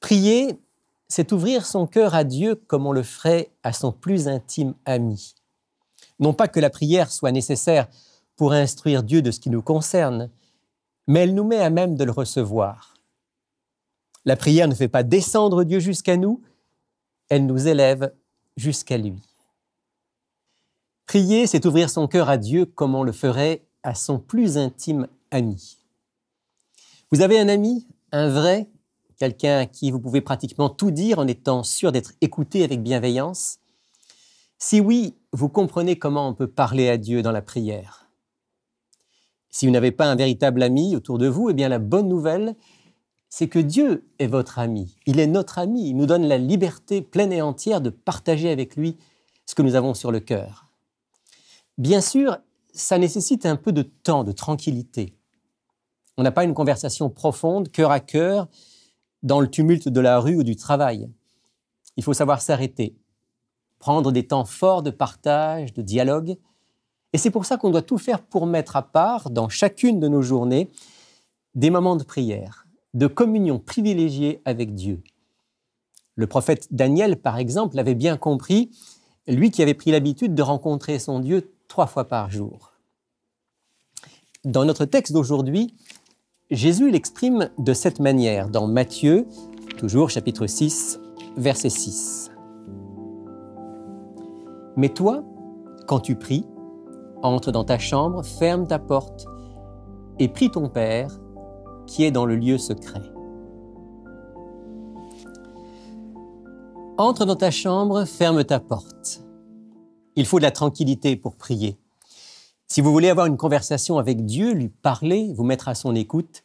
Prier, 0.00 0.58
c'est 1.06 1.30
ouvrir 1.32 1.66
son 1.66 1.86
cœur 1.86 2.14
à 2.14 2.24
Dieu 2.24 2.54
comme 2.54 2.86
on 2.86 2.92
le 2.92 3.02
ferait 3.02 3.50
à 3.62 3.74
son 3.74 3.92
plus 3.92 4.26
intime 4.26 4.74
ami. 4.86 5.34
Non 6.18 6.32
pas 6.32 6.48
que 6.48 6.60
la 6.60 6.70
prière 6.70 7.12
soit 7.12 7.30
nécessaire 7.30 7.88
pour 8.34 8.54
instruire 8.54 9.02
Dieu 9.02 9.20
de 9.20 9.30
ce 9.30 9.40
qui 9.40 9.50
nous 9.50 9.62
concerne, 9.62 10.30
mais 11.06 11.24
elle 11.24 11.34
nous 11.34 11.44
met 11.44 11.60
à 11.60 11.68
même 11.68 11.94
de 11.94 12.04
le 12.04 12.12
recevoir. 12.12 12.94
La 14.24 14.36
prière 14.36 14.66
ne 14.66 14.74
fait 14.74 14.88
pas 14.88 15.02
descendre 15.02 15.62
Dieu 15.64 15.78
jusqu'à 15.78 16.16
nous, 16.16 16.40
elle 17.28 17.44
nous 17.44 17.68
élève 17.68 18.14
jusqu'à 18.56 18.96
lui. 18.96 19.27
Prier, 21.08 21.46
c'est 21.46 21.64
ouvrir 21.64 21.88
son 21.88 22.06
cœur 22.06 22.28
à 22.28 22.36
Dieu 22.36 22.66
comme 22.66 22.94
on 22.94 23.02
le 23.02 23.12
ferait 23.12 23.64
à 23.82 23.94
son 23.94 24.18
plus 24.18 24.58
intime 24.58 25.08
ami. 25.30 25.78
Vous 27.10 27.22
avez 27.22 27.40
un 27.40 27.48
ami, 27.48 27.86
un 28.12 28.28
vrai, 28.28 28.68
quelqu'un 29.18 29.60
à 29.60 29.64
qui 29.64 29.90
vous 29.90 30.00
pouvez 30.00 30.20
pratiquement 30.20 30.68
tout 30.68 30.90
dire 30.90 31.18
en 31.18 31.26
étant 31.26 31.62
sûr 31.62 31.92
d'être 31.92 32.12
écouté 32.20 32.62
avec 32.62 32.82
bienveillance 32.82 33.58
Si 34.58 34.80
oui, 34.80 35.14
vous 35.32 35.48
comprenez 35.48 35.98
comment 35.98 36.28
on 36.28 36.34
peut 36.34 36.46
parler 36.46 36.90
à 36.90 36.98
Dieu 36.98 37.22
dans 37.22 37.32
la 37.32 37.40
prière. 37.40 38.10
Si 39.48 39.64
vous 39.64 39.72
n'avez 39.72 39.92
pas 39.92 40.10
un 40.10 40.14
véritable 40.14 40.62
ami 40.62 40.94
autour 40.94 41.16
de 41.16 41.26
vous, 41.26 41.48
eh 41.48 41.54
bien 41.54 41.70
la 41.70 41.78
bonne 41.78 42.08
nouvelle, 42.08 42.54
c'est 43.30 43.48
que 43.48 43.58
Dieu 43.58 44.06
est 44.18 44.26
votre 44.26 44.58
ami. 44.58 44.94
Il 45.06 45.20
est 45.20 45.26
notre 45.26 45.58
ami. 45.58 45.88
Il 45.88 45.96
nous 45.96 46.04
donne 46.04 46.28
la 46.28 46.36
liberté 46.36 47.00
pleine 47.00 47.32
et 47.32 47.40
entière 47.40 47.80
de 47.80 47.88
partager 47.88 48.50
avec 48.50 48.76
lui 48.76 48.98
ce 49.46 49.54
que 49.54 49.62
nous 49.62 49.74
avons 49.74 49.94
sur 49.94 50.12
le 50.12 50.20
cœur. 50.20 50.67
Bien 51.78 52.00
sûr, 52.00 52.36
ça 52.72 52.98
nécessite 52.98 53.46
un 53.46 53.54
peu 53.54 53.70
de 53.70 53.82
temps, 53.82 54.24
de 54.24 54.32
tranquillité. 54.32 55.14
On 56.16 56.24
n'a 56.24 56.32
pas 56.32 56.42
une 56.42 56.54
conversation 56.54 57.08
profonde, 57.08 57.70
cœur 57.70 57.92
à 57.92 58.00
cœur, 58.00 58.48
dans 59.22 59.40
le 59.40 59.48
tumulte 59.48 59.88
de 59.88 60.00
la 60.00 60.18
rue 60.18 60.34
ou 60.34 60.42
du 60.42 60.56
travail. 60.56 61.08
Il 61.96 62.02
faut 62.02 62.14
savoir 62.14 62.42
s'arrêter, 62.42 62.96
prendre 63.78 64.10
des 64.10 64.26
temps 64.26 64.44
forts 64.44 64.82
de 64.82 64.90
partage, 64.90 65.72
de 65.72 65.82
dialogue. 65.82 66.36
Et 67.12 67.18
c'est 67.18 67.30
pour 67.30 67.44
ça 67.44 67.56
qu'on 67.56 67.70
doit 67.70 67.82
tout 67.82 67.98
faire 67.98 68.22
pour 68.22 68.46
mettre 68.46 68.74
à 68.74 68.82
part, 68.82 69.30
dans 69.30 69.48
chacune 69.48 70.00
de 70.00 70.08
nos 70.08 70.22
journées, 70.22 70.68
des 71.54 71.70
moments 71.70 71.96
de 71.96 72.02
prière, 72.02 72.66
de 72.94 73.06
communion 73.06 73.60
privilégiée 73.60 74.42
avec 74.44 74.74
Dieu. 74.74 75.00
Le 76.16 76.26
prophète 76.26 76.66
Daniel, 76.72 77.20
par 77.20 77.38
exemple, 77.38 77.76
l'avait 77.76 77.94
bien 77.94 78.16
compris, 78.16 78.70
lui 79.28 79.52
qui 79.52 79.62
avait 79.62 79.74
pris 79.74 79.92
l'habitude 79.92 80.34
de 80.34 80.42
rencontrer 80.42 80.98
son 80.98 81.20
Dieu 81.20 81.52
trois 81.68 81.86
fois 81.86 82.04
par 82.04 82.30
jour. 82.30 82.72
Dans 84.44 84.64
notre 84.64 84.84
texte 84.84 85.12
d'aujourd'hui, 85.12 85.74
Jésus 86.50 86.90
l'exprime 86.90 87.50
de 87.58 87.74
cette 87.74 88.00
manière 88.00 88.48
dans 88.48 88.66
Matthieu, 88.66 89.26
toujours 89.76 90.08
chapitre 90.10 90.46
6, 90.46 90.98
verset 91.36 91.68
6. 91.68 92.30
Mais 94.76 94.88
toi, 94.88 95.22
quand 95.86 96.00
tu 96.00 96.16
pries, 96.16 96.46
entre 97.22 97.52
dans 97.52 97.64
ta 97.64 97.78
chambre, 97.78 98.24
ferme 98.24 98.66
ta 98.66 98.78
porte 98.78 99.26
et 100.18 100.28
prie 100.28 100.50
ton 100.50 100.68
Père 100.68 101.10
qui 101.86 102.04
est 102.04 102.10
dans 102.10 102.26
le 102.26 102.36
lieu 102.36 102.58
secret. 102.58 103.02
Entre 106.96 107.24
dans 107.24 107.36
ta 107.36 107.50
chambre, 107.50 108.04
ferme 108.04 108.44
ta 108.44 108.60
porte. 108.60 109.27
Il 110.18 110.26
faut 110.26 110.38
de 110.40 110.42
la 110.42 110.50
tranquillité 110.50 111.14
pour 111.14 111.36
prier. 111.36 111.78
Si 112.66 112.80
vous 112.80 112.90
voulez 112.90 113.08
avoir 113.08 113.26
une 113.26 113.36
conversation 113.36 113.98
avec 113.98 114.26
Dieu, 114.26 114.52
lui 114.52 114.68
parler, 114.68 115.32
vous 115.32 115.44
mettre 115.44 115.68
à 115.68 115.76
son 115.76 115.94
écoute, 115.94 116.42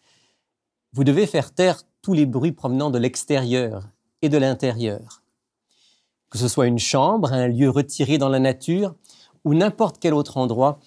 vous 0.92 1.04
devez 1.04 1.26
faire 1.26 1.56
taire 1.56 1.82
tous 2.04 2.14
les 2.14 2.28
bruits 2.28 2.52
provenant 2.52 2.92
de 2.92 3.00
l'extérieur 3.00 3.88
et 4.22 4.30
de 4.30 4.38
l'intérieur. 4.38 5.24
Que 6.30 6.38
ce 6.38 6.48
soit 6.48 6.68
une 6.68 6.78
chambre, 6.78 7.34
un 7.34 7.48
lieu 7.48 7.68
retiré 7.68 8.20
dans 8.20 8.30
la 8.30 8.38
nature 8.38 8.94
ou 9.44 9.56
n'importe 9.56 9.98
quel 10.00 10.14
autre 10.14 10.38
endroit, 10.38 10.80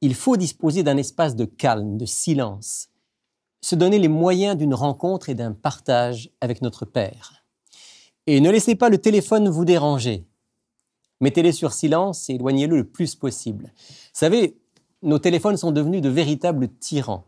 il 0.00 0.16
faut 0.16 0.36
disposer 0.36 0.82
d'un 0.82 0.96
espace 0.96 1.36
de 1.36 1.44
calme, 1.44 1.96
de 1.96 2.06
silence, 2.06 2.88
se 3.60 3.76
donner 3.76 4.00
les 4.00 4.08
moyens 4.08 4.56
d'une 4.56 4.74
rencontre 4.74 5.28
et 5.28 5.36
d'un 5.36 5.52
partage 5.52 6.28
avec 6.40 6.60
notre 6.60 6.86
Père. 6.86 7.44
Et 8.26 8.40
ne 8.40 8.50
laissez 8.50 8.74
pas 8.74 8.88
le 8.88 8.98
téléphone 8.98 9.48
vous 9.48 9.64
déranger. 9.64 10.26
Mettez-les 11.20 11.52
sur 11.52 11.72
silence 11.72 12.30
et 12.30 12.34
éloignez-le 12.34 12.78
le 12.78 12.84
plus 12.84 13.14
possible. 13.14 13.72
Vous 13.76 13.94
savez, 14.12 14.56
nos 15.02 15.18
téléphones 15.18 15.56
sont 15.56 15.72
devenus 15.72 16.02
de 16.02 16.08
véritables 16.08 16.68
tyrans. 16.68 17.24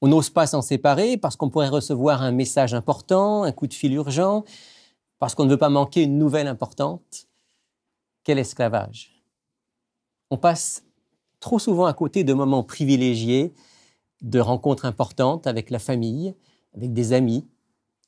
On 0.00 0.08
n'ose 0.08 0.30
pas 0.30 0.46
s'en 0.46 0.62
séparer 0.62 1.16
parce 1.16 1.36
qu'on 1.36 1.48
pourrait 1.48 1.68
recevoir 1.68 2.22
un 2.22 2.32
message 2.32 2.74
important, 2.74 3.44
un 3.44 3.52
coup 3.52 3.66
de 3.66 3.74
fil 3.74 3.94
urgent, 3.94 4.44
parce 5.18 5.34
qu'on 5.34 5.44
ne 5.44 5.50
veut 5.50 5.58
pas 5.58 5.70
manquer 5.70 6.02
une 6.02 6.18
nouvelle 6.18 6.48
importante. 6.48 7.26
Quel 8.24 8.38
esclavage. 8.38 9.22
On 10.30 10.36
passe 10.36 10.84
trop 11.40 11.58
souvent 11.58 11.86
à 11.86 11.94
côté 11.94 12.24
de 12.24 12.34
moments 12.34 12.64
privilégiés, 12.64 13.54
de 14.22 14.40
rencontres 14.40 14.86
importantes 14.86 15.46
avec 15.46 15.70
la 15.70 15.78
famille, 15.78 16.34
avec 16.74 16.92
des 16.92 17.12
amis 17.12 17.46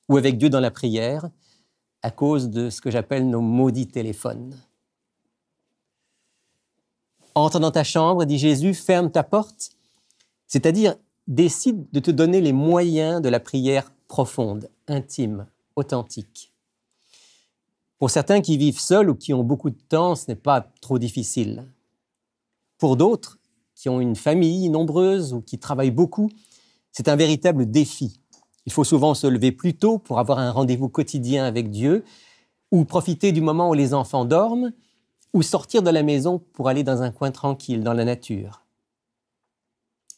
ou 0.08 0.16
avec 0.16 0.38
Dieu 0.38 0.48
dans 0.48 0.60
la 0.60 0.70
prière, 0.70 1.28
à 2.02 2.10
cause 2.10 2.50
de 2.50 2.70
ce 2.70 2.80
que 2.80 2.90
j'appelle 2.90 3.28
nos 3.28 3.40
maudits 3.40 3.88
téléphones. 3.88 4.54
Entre 7.36 7.60
dans 7.60 7.70
ta 7.70 7.84
chambre, 7.84 8.24
dit 8.24 8.38
Jésus, 8.38 8.72
ferme 8.72 9.10
ta 9.10 9.22
porte, 9.22 9.68
c'est-à-dire 10.46 10.96
décide 11.28 11.84
de 11.92 12.00
te 12.00 12.10
donner 12.10 12.40
les 12.40 12.54
moyens 12.54 13.20
de 13.20 13.28
la 13.28 13.40
prière 13.40 13.92
profonde, 14.08 14.70
intime, 14.88 15.46
authentique. 15.76 16.54
Pour 17.98 18.08
certains 18.08 18.40
qui 18.40 18.56
vivent 18.56 18.80
seuls 18.80 19.10
ou 19.10 19.14
qui 19.14 19.34
ont 19.34 19.44
beaucoup 19.44 19.68
de 19.68 19.78
temps, 19.90 20.14
ce 20.16 20.24
n'est 20.28 20.34
pas 20.34 20.66
trop 20.80 20.98
difficile. 20.98 21.66
Pour 22.78 22.96
d'autres, 22.96 23.38
qui 23.74 23.90
ont 23.90 24.00
une 24.00 24.16
famille 24.16 24.70
nombreuse 24.70 25.34
ou 25.34 25.42
qui 25.42 25.58
travaillent 25.58 25.90
beaucoup, 25.90 26.30
c'est 26.90 27.08
un 27.08 27.16
véritable 27.16 27.70
défi. 27.70 28.18
Il 28.64 28.72
faut 28.72 28.84
souvent 28.84 29.12
se 29.12 29.26
lever 29.26 29.52
plus 29.52 29.76
tôt 29.76 29.98
pour 29.98 30.20
avoir 30.20 30.38
un 30.38 30.52
rendez-vous 30.52 30.88
quotidien 30.88 31.44
avec 31.44 31.70
Dieu 31.70 32.02
ou 32.72 32.86
profiter 32.86 33.32
du 33.32 33.42
moment 33.42 33.68
où 33.68 33.74
les 33.74 33.92
enfants 33.92 34.24
dorment 34.24 34.72
ou 35.32 35.42
sortir 35.42 35.82
de 35.82 35.90
la 35.90 36.02
maison 36.02 36.40
pour 36.52 36.68
aller 36.68 36.82
dans 36.82 37.02
un 37.02 37.10
coin 37.10 37.30
tranquille, 37.30 37.82
dans 37.82 37.92
la 37.92 38.04
nature. 38.04 38.64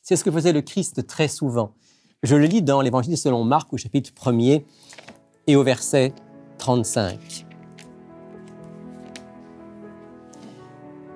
C'est 0.02 0.16
ce 0.16 0.24
que 0.24 0.30
faisait 0.30 0.52
le 0.52 0.62
Christ 0.62 1.06
très 1.06 1.28
souvent. 1.28 1.74
Je 2.22 2.36
le 2.36 2.46
lis 2.46 2.62
dans 2.62 2.80
l'Évangile 2.80 3.18
selon 3.18 3.44
Marc 3.44 3.72
au 3.72 3.76
chapitre 3.76 4.10
1er 4.10 4.64
et 5.46 5.56
au 5.56 5.62
verset 5.62 6.12
35. 6.58 7.46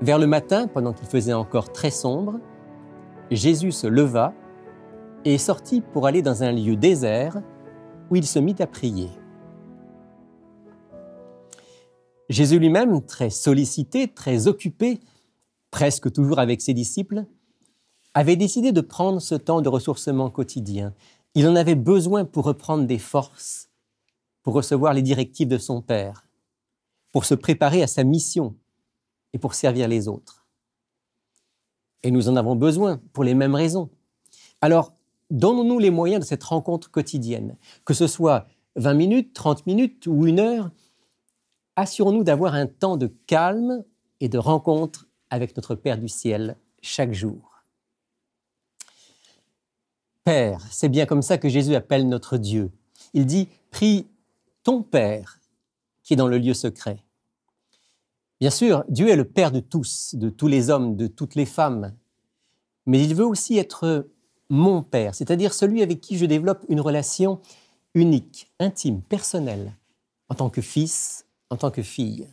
Vers 0.00 0.18
le 0.18 0.26
matin, 0.26 0.66
pendant 0.66 0.92
qu'il 0.92 1.06
faisait 1.06 1.32
encore 1.32 1.72
très 1.72 1.90
sombre, 1.90 2.40
Jésus 3.30 3.72
se 3.72 3.86
leva 3.86 4.34
et 5.24 5.38
sortit 5.38 5.80
pour 5.80 6.06
aller 6.06 6.22
dans 6.22 6.42
un 6.42 6.52
lieu 6.52 6.76
désert 6.76 7.40
où 8.10 8.16
il 8.16 8.26
se 8.26 8.38
mit 8.38 8.56
à 8.58 8.66
prier. 8.66 9.08
Jésus 12.32 12.58
lui-même, 12.58 13.04
très 13.04 13.28
sollicité, 13.28 14.08
très 14.08 14.46
occupé, 14.46 15.00
presque 15.70 16.10
toujours 16.10 16.38
avec 16.38 16.62
ses 16.62 16.72
disciples, 16.72 17.26
avait 18.14 18.36
décidé 18.36 18.72
de 18.72 18.80
prendre 18.80 19.20
ce 19.20 19.34
temps 19.34 19.60
de 19.60 19.68
ressourcement 19.68 20.30
quotidien. 20.30 20.94
Il 21.34 21.46
en 21.46 21.56
avait 21.56 21.74
besoin 21.74 22.24
pour 22.24 22.44
reprendre 22.44 22.86
des 22.86 22.98
forces, 22.98 23.68
pour 24.42 24.54
recevoir 24.54 24.94
les 24.94 25.02
directives 25.02 25.48
de 25.48 25.58
son 25.58 25.82
Père, 25.82 26.26
pour 27.10 27.26
se 27.26 27.34
préparer 27.34 27.82
à 27.82 27.86
sa 27.86 28.02
mission 28.02 28.56
et 29.34 29.38
pour 29.38 29.52
servir 29.52 29.86
les 29.86 30.08
autres. 30.08 30.46
Et 32.02 32.10
nous 32.10 32.30
en 32.30 32.36
avons 32.36 32.56
besoin 32.56 32.98
pour 33.12 33.24
les 33.24 33.34
mêmes 33.34 33.54
raisons. 33.54 33.90
Alors, 34.62 34.94
donnons-nous 35.30 35.78
les 35.78 35.90
moyens 35.90 36.22
de 36.22 36.26
cette 36.26 36.44
rencontre 36.44 36.90
quotidienne, 36.90 37.56
que 37.84 37.92
ce 37.92 38.06
soit 38.06 38.46
20 38.76 38.94
minutes, 38.94 39.34
30 39.34 39.66
minutes 39.66 40.06
ou 40.06 40.26
une 40.26 40.40
heure, 40.40 40.70
assurons-nous 41.76 42.24
d'avoir 42.24 42.54
un 42.54 42.66
temps 42.66 42.96
de 42.96 43.06
calme 43.26 43.84
et 44.20 44.28
de 44.28 44.38
rencontre 44.38 45.06
avec 45.30 45.56
notre 45.56 45.74
Père 45.74 45.98
du 45.98 46.08
ciel 46.08 46.56
chaque 46.80 47.12
jour. 47.12 47.62
Père, 50.24 50.60
c'est 50.70 50.88
bien 50.88 51.06
comme 51.06 51.22
ça 51.22 51.38
que 51.38 51.48
Jésus 51.48 51.74
appelle 51.74 52.08
notre 52.08 52.36
Dieu. 52.36 52.70
Il 53.12 53.26
dit, 53.26 53.48
prie 53.70 54.06
ton 54.62 54.82
Père 54.82 55.40
qui 56.02 56.14
est 56.14 56.16
dans 56.16 56.28
le 56.28 56.38
lieu 56.38 56.54
secret. 56.54 57.02
Bien 58.40 58.50
sûr, 58.50 58.84
Dieu 58.88 59.08
est 59.08 59.16
le 59.16 59.24
Père 59.24 59.52
de 59.52 59.60
tous, 59.60 60.14
de 60.14 60.28
tous 60.28 60.48
les 60.48 60.70
hommes, 60.70 60.96
de 60.96 61.06
toutes 61.06 61.34
les 61.34 61.46
femmes, 61.46 61.94
mais 62.86 63.02
il 63.02 63.14
veut 63.14 63.26
aussi 63.26 63.58
être 63.58 64.08
mon 64.48 64.82
Père, 64.82 65.14
c'est-à-dire 65.14 65.54
celui 65.54 65.82
avec 65.82 66.00
qui 66.00 66.18
je 66.18 66.26
développe 66.26 66.64
une 66.68 66.80
relation 66.80 67.40
unique, 67.94 68.52
intime, 68.58 69.00
personnelle, 69.00 69.76
en 70.28 70.34
tant 70.34 70.50
que 70.50 70.60
fils, 70.60 71.26
en 71.52 71.56
tant 71.56 71.70
que 71.70 71.82
fille. 71.82 72.28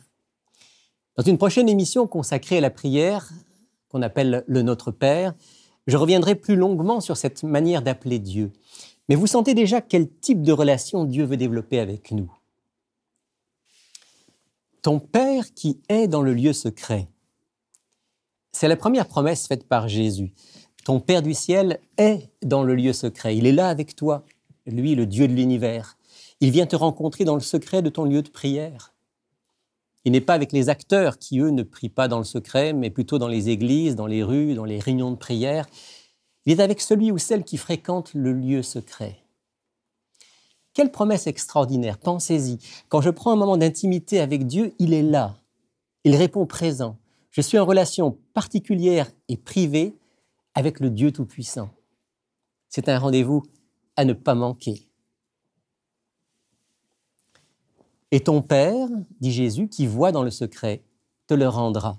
Dans 1.16 1.22
une 1.22 1.36
prochaine 1.36 1.68
émission 1.68 2.06
consacrée 2.06 2.56
à 2.56 2.62
la 2.62 2.70
prière, 2.70 3.30
qu'on 3.90 4.00
appelle 4.00 4.44
le 4.46 4.62
Notre 4.62 4.92
Père, 4.92 5.34
je 5.86 5.98
reviendrai 5.98 6.34
plus 6.34 6.56
longuement 6.56 7.02
sur 7.02 7.18
cette 7.18 7.42
manière 7.42 7.82
d'appeler 7.82 8.18
Dieu. 8.18 8.50
Mais 9.10 9.16
vous 9.16 9.26
sentez 9.26 9.52
déjà 9.52 9.82
quel 9.82 10.08
type 10.08 10.42
de 10.42 10.52
relation 10.52 11.04
Dieu 11.04 11.24
veut 11.24 11.36
développer 11.36 11.80
avec 11.80 12.12
nous. 12.12 12.32
Ton 14.80 15.00
Père 15.00 15.52
qui 15.52 15.80
est 15.90 16.08
dans 16.08 16.22
le 16.22 16.32
lieu 16.32 16.54
secret. 16.54 17.06
C'est 18.52 18.68
la 18.68 18.76
première 18.76 19.06
promesse 19.06 19.46
faite 19.46 19.68
par 19.68 19.86
Jésus. 19.86 20.32
Ton 20.86 20.98
Père 20.98 21.20
du 21.20 21.34
ciel 21.34 21.80
est 21.98 22.30
dans 22.40 22.62
le 22.62 22.74
lieu 22.74 22.94
secret. 22.94 23.36
Il 23.36 23.46
est 23.46 23.52
là 23.52 23.68
avec 23.68 23.94
toi, 23.94 24.24
lui, 24.64 24.94
le 24.94 25.04
Dieu 25.04 25.28
de 25.28 25.34
l'univers. 25.34 25.98
Il 26.40 26.52
vient 26.52 26.66
te 26.66 26.76
rencontrer 26.76 27.24
dans 27.24 27.34
le 27.34 27.42
secret 27.42 27.82
de 27.82 27.90
ton 27.90 28.04
lieu 28.04 28.22
de 28.22 28.30
prière. 28.30 28.94
Il 30.04 30.12
n'est 30.12 30.20
pas 30.20 30.34
avec 30.34 30.52
les 30.52 30.68
acteurs 30.68 31.18
qui, 31.18 31.40
eux, 31.40 31.50
ne 31.50 31.62
prient 31.62 31.90
pas 31.90 32.08
dans 32.08 32.18
le 32.18 32.24
secret, 32.24 32.72
mais 32.72 32.90
plutôt 32.90 33.18
dans 33.18 33.28
les 33.28 33.50
églises, 33.50 33.96
dans 33.96 34.06
les 34.06 34.22
rues, 34.22 34.54
dans 34.54 34.64
les 34.64 34.78
réunions 34.78 35.10
de 35.10 35.16
prière. 35.16 35.66
Il 36.46 36.52
est 36.52 36.62
avec 36.62 36.80
celui 36.80 37.12
ou 37.12 37.18
celle 37.18 37.44
qui 37.44 37.58
fréquente 37.58 38.12
le 38.14 38.32
lieu 38.32 38.62
secret. 38.62 39.18
Quelle 40.72 40.90
promesse 40.90 41.26
extraordinaire, 41.26 41.98
pensez-y. 41.98 42.58
Quand 42.88 43.00
je 43.00 43.10
prends 43.10 43.32
un 43.32 43.36
moment 43.36 43.56
d'intimité 43.56 44.20
avec 44.20 44.46
Dieu, 44.46 44.72
il 44.78 44.94
est 44.94 45.02
là. 45.02 45.36
Il 46.04 46.16
répond 46.16 46.46
présent. 46.46 46.96
Je 47.30 47.40
suis 47.40 47.58
en 47.58 47.66
relation 47.66 48.18
particulière 48.32 49.10
et 49.28 49.36
privée 49.36 49.98
avec 50.54 50.80
le 50.80 50.90
Dieu 50.90 51.12
Tout-Puissant. 51.12 51.70
C'est 52.68 52.88
un 52.88 52.98
rendez-vous 52.98 53.42
à 53.96 54.04
ne 54.04 54.12
pas 54.12 54.34
manquer. 54.34 54.89
Et 58.12 58.20
ton 58.20 58.42
Père, 58.42 58.88
dit 59.20 59.32
Jésus, 59.32 59.68
qui 59.68 59.86
voit 59.86 60.12
dans 60.12 60.22
le 60.22 60.30
secret, 60.30 60.82
te 61.26 61.34
le 61.34 61.48
rendra. 61.48 61.98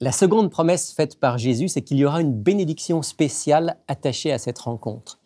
La 0.00 0.12
seconde 0.12 0.50
promesse 0.50 0.92
faite 0.92 1.20
par 1.20 1.38
Jésus, 1.38 1.68
c'est 1.68 1.82
qu'il 1.82 1.98
y 1.98 2.04
aura 2.04 2.20
une 2.20 2.34
bénédiction 2.34 3.02
spéciale 3.02 3.78
attachée 3.88 4.32
à 4.32 4.38
cette 4.38 4.58
rencontre. 4.58 5.18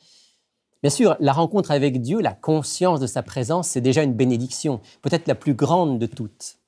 Bien 0.83 0.91
sûr, 0.91 1.17
la 1.21 1.33
rencontre 1.33 1.73
avec 1.73 2.01
Dieu, 2.01 2.21
la 2.21 2.33
conscience 2.33 3.01
de 3.01 3.07
sa 3.07 3.23
présence, 3.23 3.69
c'est 3.69 3.81
déjà 3.81 4.03
une 4.03 4.15
bénédiction, 4.15 4.81
peut-être 5.03 5.29
la 5.29 5.35
plus 5.35 5.55
grande 5.55 5.99
de 5.99 6.07
toutes. 6.07 6.59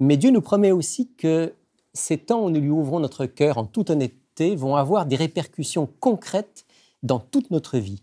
Mais 0.00 0.16
Dieu 0.16 0.30
nous 0.30 0.40
promet 0.40 0.72
aussi 0.72 1.12
que 1.14 1.54
ces 1.94 2.18
temps 2.18 2.44
où 2.44 2.50
nous 2.50 2.60
lui 2.60 2.70
ouvrons 2.70 2.98
notre 2.98 3.26
cœur 3.26 3.58
en 3.58 3.64
toute 3.64 3.90
honnêteté 3.90 4.56
vont 4.56 4.76
avoir 4.76 5.06
des 5.06 5.16
répercussions 5.16 5.88
concrètes 6.00 6.64
dans 7.02 7.20
toute 7.20 7.50
notre 7.50 7.78
vie. 7.78 8.02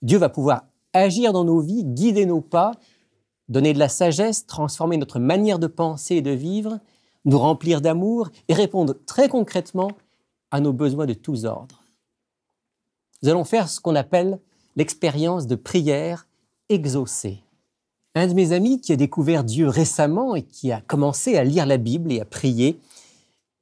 Dieu 0.00 0.18
va 0.18 0.28
pouvoir 0.28 0.64
agir 0.94 1.32
dans 1.32 1.44
nos 1.44 1.60
vies, 1.60 1.84
guider 1.84 2.24
nos 2.24 2.40
pas, 2.40 2.72
donner 3.48 3.74
de 3.74 3.78
la 3.78 3.88
sagesse, 3.88 4.46
transformer 4.46 4.96
notre 4.96 5.18
manière 5.18 5.58
de 5.58 5.66
penser 5.66 6.16
et 6.16 6.22
de 6.22 6.30
vivre, 6.30 6.78
nous 7.24 7.38
remplir 7.38 7.80
d'amour 7.80 8.30
et 8.48 8.54
répondre 8.54 8.94
très 9.06 9.28
concrètement 9.28 9.90
à 10.50 10.60
nos 10.60 10.72
besoins 10.72 11.06
de 11.06 11.14
tous 11.14 11.44
ordres. 11.44 11.82
Nous 13.22 13.28
allons 13.28 13.44
faire 13.44 13.68
ce 13.68 13.80
qu'on 13.80 13.94
appelle 13.94 14.38
l'expérience 14.76 15.46
de 15.46 15.56
prière 15.56 16.26
exaucée. 16.68 17.42
Un 18.14 18.28
de 18.28 18.34
mes 18.34 18.52
amis 18.52 18.80
qui 18.80 18.92
a 18.92 18.96
découvert 18.96 19.44
Dieu 19.44 19.68
récemment 19.68 20.36
et 20.36 20.42
qui 20.42 20.70
a 20.70 20.80
commencé 20.80 21.36
à 21.36 21.44
lire 21.44 21.66
la 21.66 21.78
Bible 21.78 22.12
et 22.12 22.20
à 22.20 22.24
prier 22.24 22.78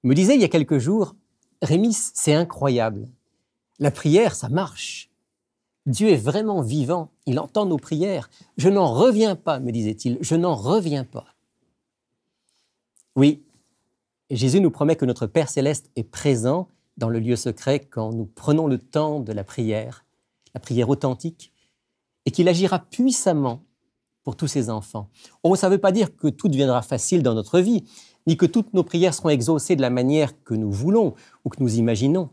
me 0.05 0.15
disait 0.15 0.35
il 0.35 0.41
y 0.41 0.45
a 0.45 0.49
quelques 0.49 0.79
jours, 0.79 1.15
Rémi, 1.63 1.93
c'est 1.93 2.35
incroyable. 2.35 3.09
La 3.79 3.93
prière, 3.93 4.35
ça 4.35 4.49
marche. 4.49 5.12
Dieu 5.87 6.11
est 6.11 6.17
vraiment 6.17 6.61
vivant, 6.63 7.11
il 7.27 7.41
entend 7.41 7.67
nos 7.67 7.77
prières. 7.77 8.31
Je 8.57 8.69
n'en 8.69 8.93
reviens 8.93 9.35
pas, 9.35 9.59
me 9.59 9.73
disait-il, 9.73 10.19
je 10.21 10.37
n'en 10.37 10.55
reviens 10.55 11.05
pas. 11.05 11.27
Oui, 13.17 13.43
Jésus 14.31 14.61
nous 14.61 14.71
promet 14.71 14.97
que 14.97 15.05
notre 15.05 15.27
Père 15.27 15.51
céleste 15.51 15.91
est 15.97 16.05
présent 16.05 16.69
dans 16.97 17.09
le 17.09 17.19
lieu 17.19 17.37
secret 17.37 17.81
quand 17.81 18.13
nous 18.13 18.27
prenons 18.27 18.67
le 18.67 18.79
temps 18.79 19.21
de 19.21 19.33
la 19.33 19.45
prière, 19.45 20.05
la 20.55 20.61
prière 20.61 20.89
authentique, 20.89 21.53
et 22.25 22.31
qu'il 22.31 22.49
agira 22.49 22.79
puissamment 22.79 23.63
pour 24.23 24.37
tous 24.37 24.47
ses 24.47 24.71
enfants. 24.71 25.09
Oh, 25.43 25.57
ça 25.57 25.69
ne 25.69 25.75
veut 25.75 25.81
pas 25.81 25.93
dire 25.93 26.17
que 26.17 26.29
tout 26.29 26.49
deviendra 26.49 26.83
facile 26.83 27.23
dans 27.23 27.35
notre 27.35 27.61
vie, 27.61 27.85
ni 28.27 28.37
que 28.37 28.47
toutes 28.47 28.73
nos 28.73 28.85
prières 28.85 29.15
seront 29.15 29.31
exaucées 29.31 29.75
de 29.75 29.83
la 29.83 29.91
manière 29.91 30.43
que 30.45 30.55
nous 30.55 30.71
voulons 30.71 31.15
ou 31.45 31.49
que 31.49 31.61
nous 31.61 31.77
imaginons. 31.77 32.31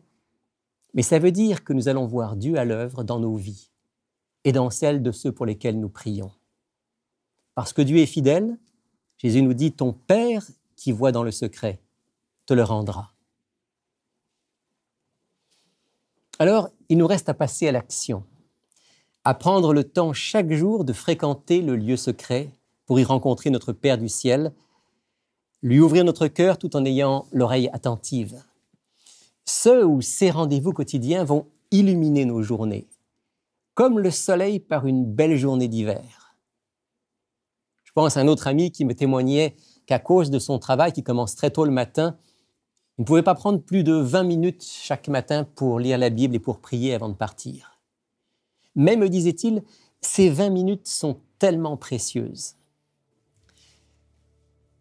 Mais 0.94 1.04
ça 1.04 1.20
veut 1.20 1.32
dire 1.32 1.64
que 1.64 1.74
nous 1.74 1.88
allons 1.88 2.06
voir 2.06 2.36
Dieu 2.36 2.58
à 2.58 2.66
l'œuvre 2.66 3.04
dans 3.04 3.20
nos 3.20 3.36
vies 3.36 3.70
et 4.44 4.52
dans 4.52 4.70
celles 4.70 5.04
de 5.04 5.12
ceux 5.12 5.32
pour 5.32 5.46
lesquels 5.46 5.80
nous 5.80 5.90
prions. 5.90 6.32
Parce 7.56 7.74
que 7.74 7.82
Dieu 7.82 7.98
est 7.98 8.06
fidèle, 8.06 8.58
Jésus 9.18 9.42
nous 9.42 9.54
dit, 9.54 9.72
ton 9.72 9.94
Père 9.94 10.46
qui 10.76 10.92
voit 10.92 11.12
dans 11.12 11.24
le 11.24 11.32
secret 11.32 11.80
te 12.46 12.54
le 12.54 12.64
rendra. 12.64 13.14
Alors, 16.40 16.70
il 16.88 16.98
nous 16.98 17.08
reste 17.08 17.28
à 17.28 17.34
passer 17.34 17.68
à 17.68 17.74
l'action, 17.74 18.24
à 19.26 19.34
prendre 19.34 19.74
le 19.74 19.84
temps 19.84 20.14
chaque 20.14 20.54
jour 20.54 20.86
de 20.86 20.94
fréquenter 20.94 21.62
le 21.62 21.76
lieu 21.76 21.98
secret 21.98 22.50
pour 22.86 22.98
y 23.00 23.04
rencontrer 23.04 23.50
notre 23.50 23.74
Père 23.74 23.98
du 23.98 24.08
ciel, 24.08 24.54
lui 25.62 25.82
ouvrir 25.82 26.06
notre 26.06 26.28
cœur 26.28 26.58
tout 26.58 26.78
en 26.78 26.86
ayant 26.86 27.28
l'oreille 27.34 27.70
attentive 27.74 28.42
ce 29.46 29.84
ou 29.84 30.02
ces 30.02 30.32
rendez-vous 30.32 30.74
quotidiens 30.74 31.24
vont 31.24 31.48
illuminer 31.72 32.26
nos 32.26 32.42
journées, 32.42 32.88
comme 33.74 34.00
le 34.00 34.12
soleil 34.12 34.60
par 34.60 34.86
une 34.86 35.06
belle 35.06 35.38
journée 35.38 35.68
d'hiver. 35.68 36.36
Je 37.84 37.92
pense 37.94 38.18
à 38.18 38.22
un 38.22 38.28
autre 38.28 38.48
ami 38.48 38.72
qui 38.72 38.86
me 38.86 38.94
témoignait 38.94 39.56
qu'à 39.86 40.00
cause 40.00 40.30
de 40.30 40.40
son 40.40 40.60
travail 40.60 40.94
qui 40.94 41.04
commence 41.04 41.36
très 41.36 41.50
tôt 41.50 41.66
le 41.66 41.72
matin, 41.72 42.18
il 42.98 43.02
ne 43.02 43.06
pouvait 43.06 43.24
pas 43.24 43.36
prendre 43.36 43.60
plus 43.60 43.84
de 43.84 43.94
20 43.94 44.24
minutes 44.24 44.64
chaque 44.64 45.08
matin 45.08 45.44
pour 45.44 45.80
lire 45.80 45.98
la 45.98 46.10
Bible 46.10 46.36
et 46.36 46.40
pour 46.40 46.60
prier 46.60 46.94
avant 46.94 47.10
de 47.10 47.16
partir. 47.16 47.80
Mais, 48.76 48.96
me 48.96 49.10
disait-il, 49.10 49.64
ces 50.02 50.30
20 50.30 50.50
minutes 50.50 50.88
sont 50.88 51.20
tellement 51.40 51.78
précieuses. 51.78 52.56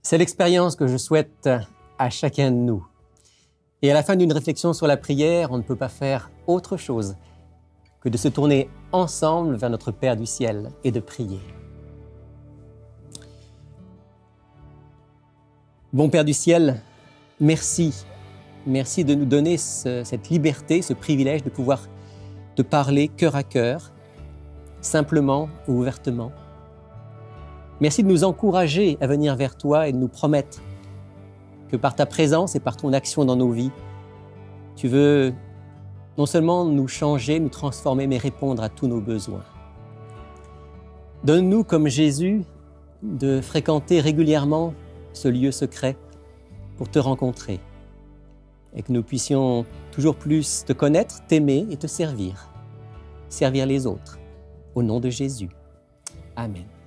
C'est 0.02 0.18
l'expérience 0.18 0.76
que 0.76 0.86
je 0.86 0.96
souhaite 0.96 1.48
à 1.98 2.10
chacun 2.10 2.50
de 2.50 2.56
nous 2.56 2.86
et 3.82 3.90
à 3.90 3.94
la 3.94 4.02
fin 4.02 4.16
d'une 4.16 4.32
réflexion 4.32 4.72
sur 4.72 4.86
la 4.86 4.96
prière, 4.96 5.52
on 5.52 5.58
ne 5.58 5.62
peut 5.62 5.76
pas 5.76 5.88
faire 5.88 6.30
autre 6.46 6.76
chose 6.76 7.16
que 8.00 8.08
de 8.08 8.16
se 8.16 8.28
tourner 8.28 8.68
ensemble 8.92 9.56
vers 9.56 9.70
notre 9.70 9.92
Père 9.92 10.16
du 10.16 10.26
ciel 10.26 10.70
et 10.84 10.90
de 10.90 11.00
prier. 11.00 11.40
Bon 15.92 16.08
Père 16.08 16.24
du 16.24 16.32
ciel, 16.32 16.80
merci. 17.40 18.04
Merci 18.66 19.04
de 19.04 19.14
nous 19.14 19.24
donner 19.24 19.56
cette 19.56 20.28
liberté, 20.28 20.82
ce 20.82 20.92
privilège 20.92 21.42
de 21.42 21.50
pouvoir 21.50 21.88
te 22.56 22.62
parler 22.62 23.08
cœur 23.08 23.36
à 23.36 23.42
cœur, 23.42 23.92
simplement 24.80 25.48
ou 25.66 25.74
ouvertement. 25.74 26.32
Merci 27.80 28.02
de 28.02 28.08
nous 28.08 28.24
encourager 28.24 28.98
à 29.00 29.06
venir 29.06 29.36
vers 29.36 29.56
toi 29.56 29.88
et 29.88 29.92
de 29.92 29.96
nous 29.96 30.08
promettre 30.08 30.60
que 31.70 31.76
par 31.76 31.94
ta 31.94 32.06
présence 32.06 32.54
et 32.56 32.60
par 32.60 32.76
ton 32.76 32.92
action 32.92 33.24
dans 33.24 33.36
nos 33.36 33.50
vies, 33.50 33.70
tu 34.76 34.88
veux 34.88 35.32
non 36.16 36.26
seulement 36.26 36.64
nous 36.64 36.88
changer, 36.88 37.38
nous 37.38 37.48
transformer, 37.48 38.06
mais 38.06 38.18
répondre 38.18 38.62
à 38.62 38.68
tous 38.68 38.88
nos 38.88 39.00
besoins. 39.00 39.44
Donne-nous, 41.24 41.64
comme 41.64 41.88
Jésus, 41.88 42.44
de 43.02 43.40
fréquenter 43.40 44.00
régulièrement 44.00 44.74
ce 45.12 45.28
lieu 45.28 45.52
secret 45.52 45.96
pour 46.76 46.88
te 46.88 46.98
rencontrer 46.98 47.60
et 48.74 48.82
que 48.82 48.92
nous 48.92 49.02
puissions 49.02 49.64
toujours 49.92 50.16
plus 50.16 50.64
te 50.64 50.72
connaître, 50.72 51.24
t'aimer 51.26 51.66
et 51.70 51.76
te 51.76 51.86
servir, 51.86 52.50
servir 53.28 53.66
les 53.66 53.86
autres. 53.86 54.18
Au 54.74 54.82
nom 54.82 55.00
de 55.00 55.10
Jésus. 55.10 55.48
Amen. 56.36 56.77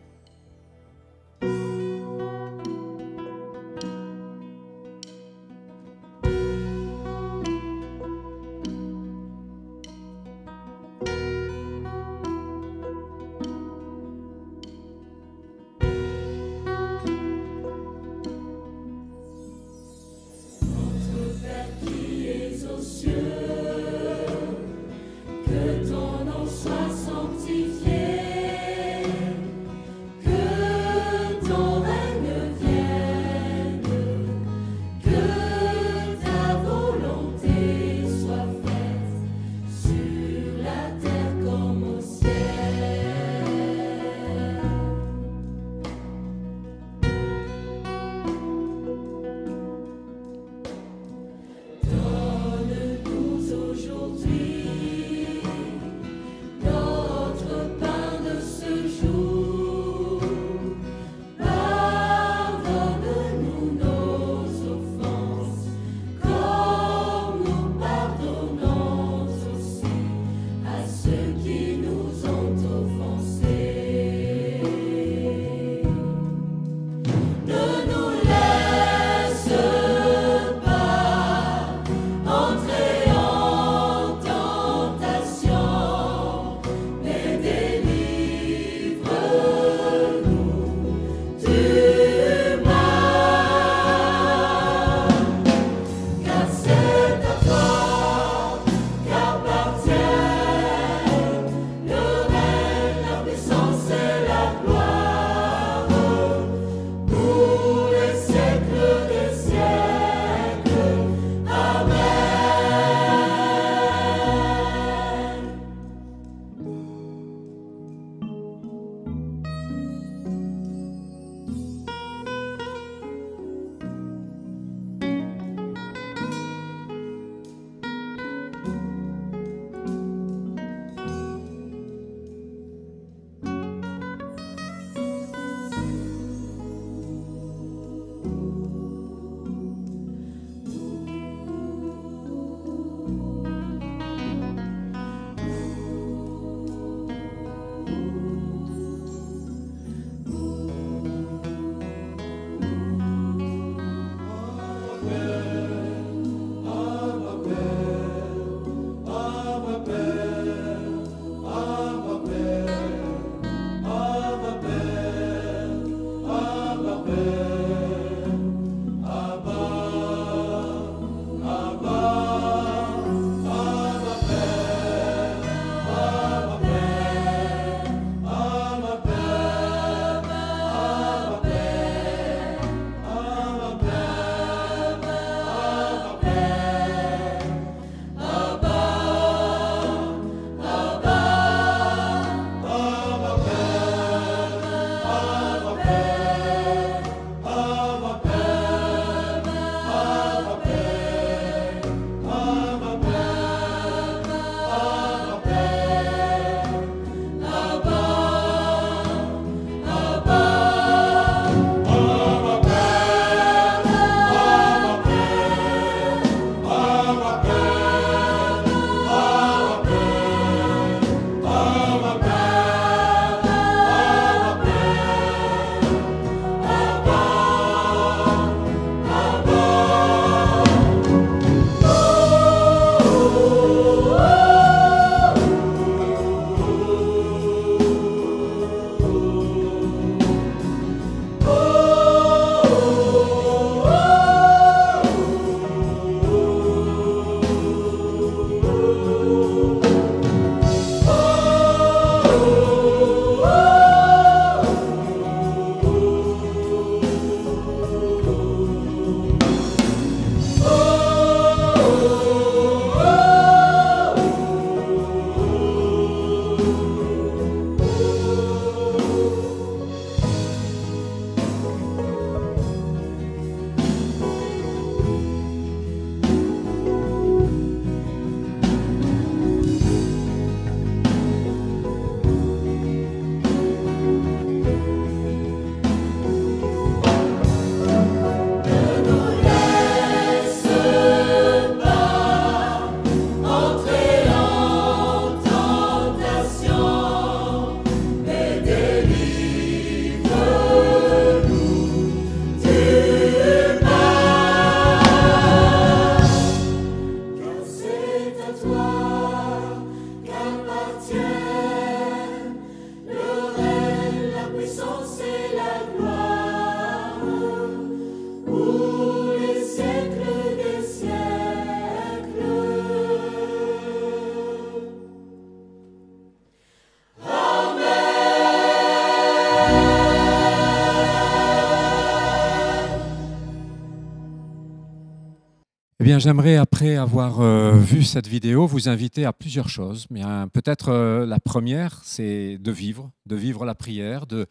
Bien, 336.01 336.19
j'aimerais, 336.19 336.55
après 336.55 336.95
avoir 336.95 337.41
euh, 337.41 337.77
vu 337.77 338.03
cette 338.03 338.27
vidéo, 338.27 338.65
vous 338.65 338.89
inviter 338.89 339.25
à 339.25 339.33
plusieurs 339.33 339.69
choses. 339.69 340.07
Peut-être 340.53 340.89
euh, 340.89 341.25
la 341.25 341.39
première, 341.39 342.01
c'est 342.03 342.57
de 342.57 342.71
vivre, 342.71 343.11
de 343.25 343.35
vivre 343.35 343.65
la 343.65 343.75
prière, 343.75 344.25
de, 344.25 344.47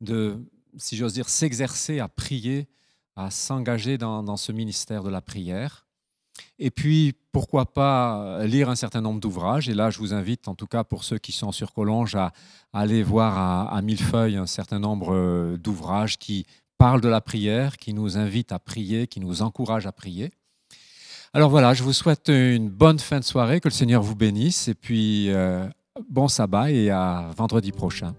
de 0.00 0.38
si 0.76 0.96
j'ose 0.96 1.12
dire, 1.12 1.28
s'exercer 1.28 2.00
à 2.00 2.08
prier, 2.08 2.68
à 3.16 3.30
s'engager 3.30 3.98
dans, 3.98 4.36
ce 4.36 4.52
ministère 4.52 5.02
de 5.02 5.10
la 5.10 5.20
prière. 5.20 5.86
Et 6.58 6.70
puis, 6.70 7.14
pourquoi 7.32 7.72
pas 7.72 8.44
lire 8.46 8.68
un 8.70 8.76
certain 8.76 9.00
nombre 9.00 9.20
d'ouvrages. 9.20 9.68
Et 9.68 9.74
là, 9.74 9.90
je 9.90 9.98
vous 9.98 10.14
invite, 10.14 10.46
en 10.48 10.54
tout 10.54 10.66
cas 10.66 10.84
pour 10.84 11.04
ceux 11.04 11.18
qui 11.18 11.32
sont 11.32 11.52
sur 11.52 11.72
Collonges, 11.72 12.14
à, 12.14 12.32
aller 12.72 13.02
voir 13.02 13.36
à, 13.36 13.76
à 13.76 13.82
Millefeuille 13.82 14.36
un 14.36 14.46
certain 14.46 14.78
nombre 14.78 15.14
euh, 15.14 15.56
d'ouvrages 15.56 16.18
qui 16.18 16.46
parlent 16.78 17.00
de 17.00 17.08
la 17.08 17.20
prière, 17.20 17.76
qui 17.76 17.92
nous 17.92 18.16
invitent 18.16 18.52
à 18.52 18.58
prier, 18.58 19.08
qui 19.08 19.20
nous 19.20 19.42
encouragent 19.42 19.86
à 19.86 19.92
prier. 19.92 20.30
Alors 21.34 21.50
voilà, 21.50 21.74
je 21.74 21.82
vous 21.82 21.92
souhaite 21.92 22.28
une 22.28 22.70
bonne 22.70 22.98
fin 22.98 23.18
de 23.18 23.24
soirée, 23.24 23.60
que 23.60 23.68
le 23.68 23.74
Seigneur 23.74 24.02
vous 24.02 24.14
bénisse, 24.14 24.68
et 24.68 24.74
puis 24.74 25.26
euh, 25.28 25.66
bon 26.08 26.26
sabbat 26.26 26.70
et 26.70 26.90
à 26.90 27.30
vendredi 27.36 27.70
prochain. 27.70 28.14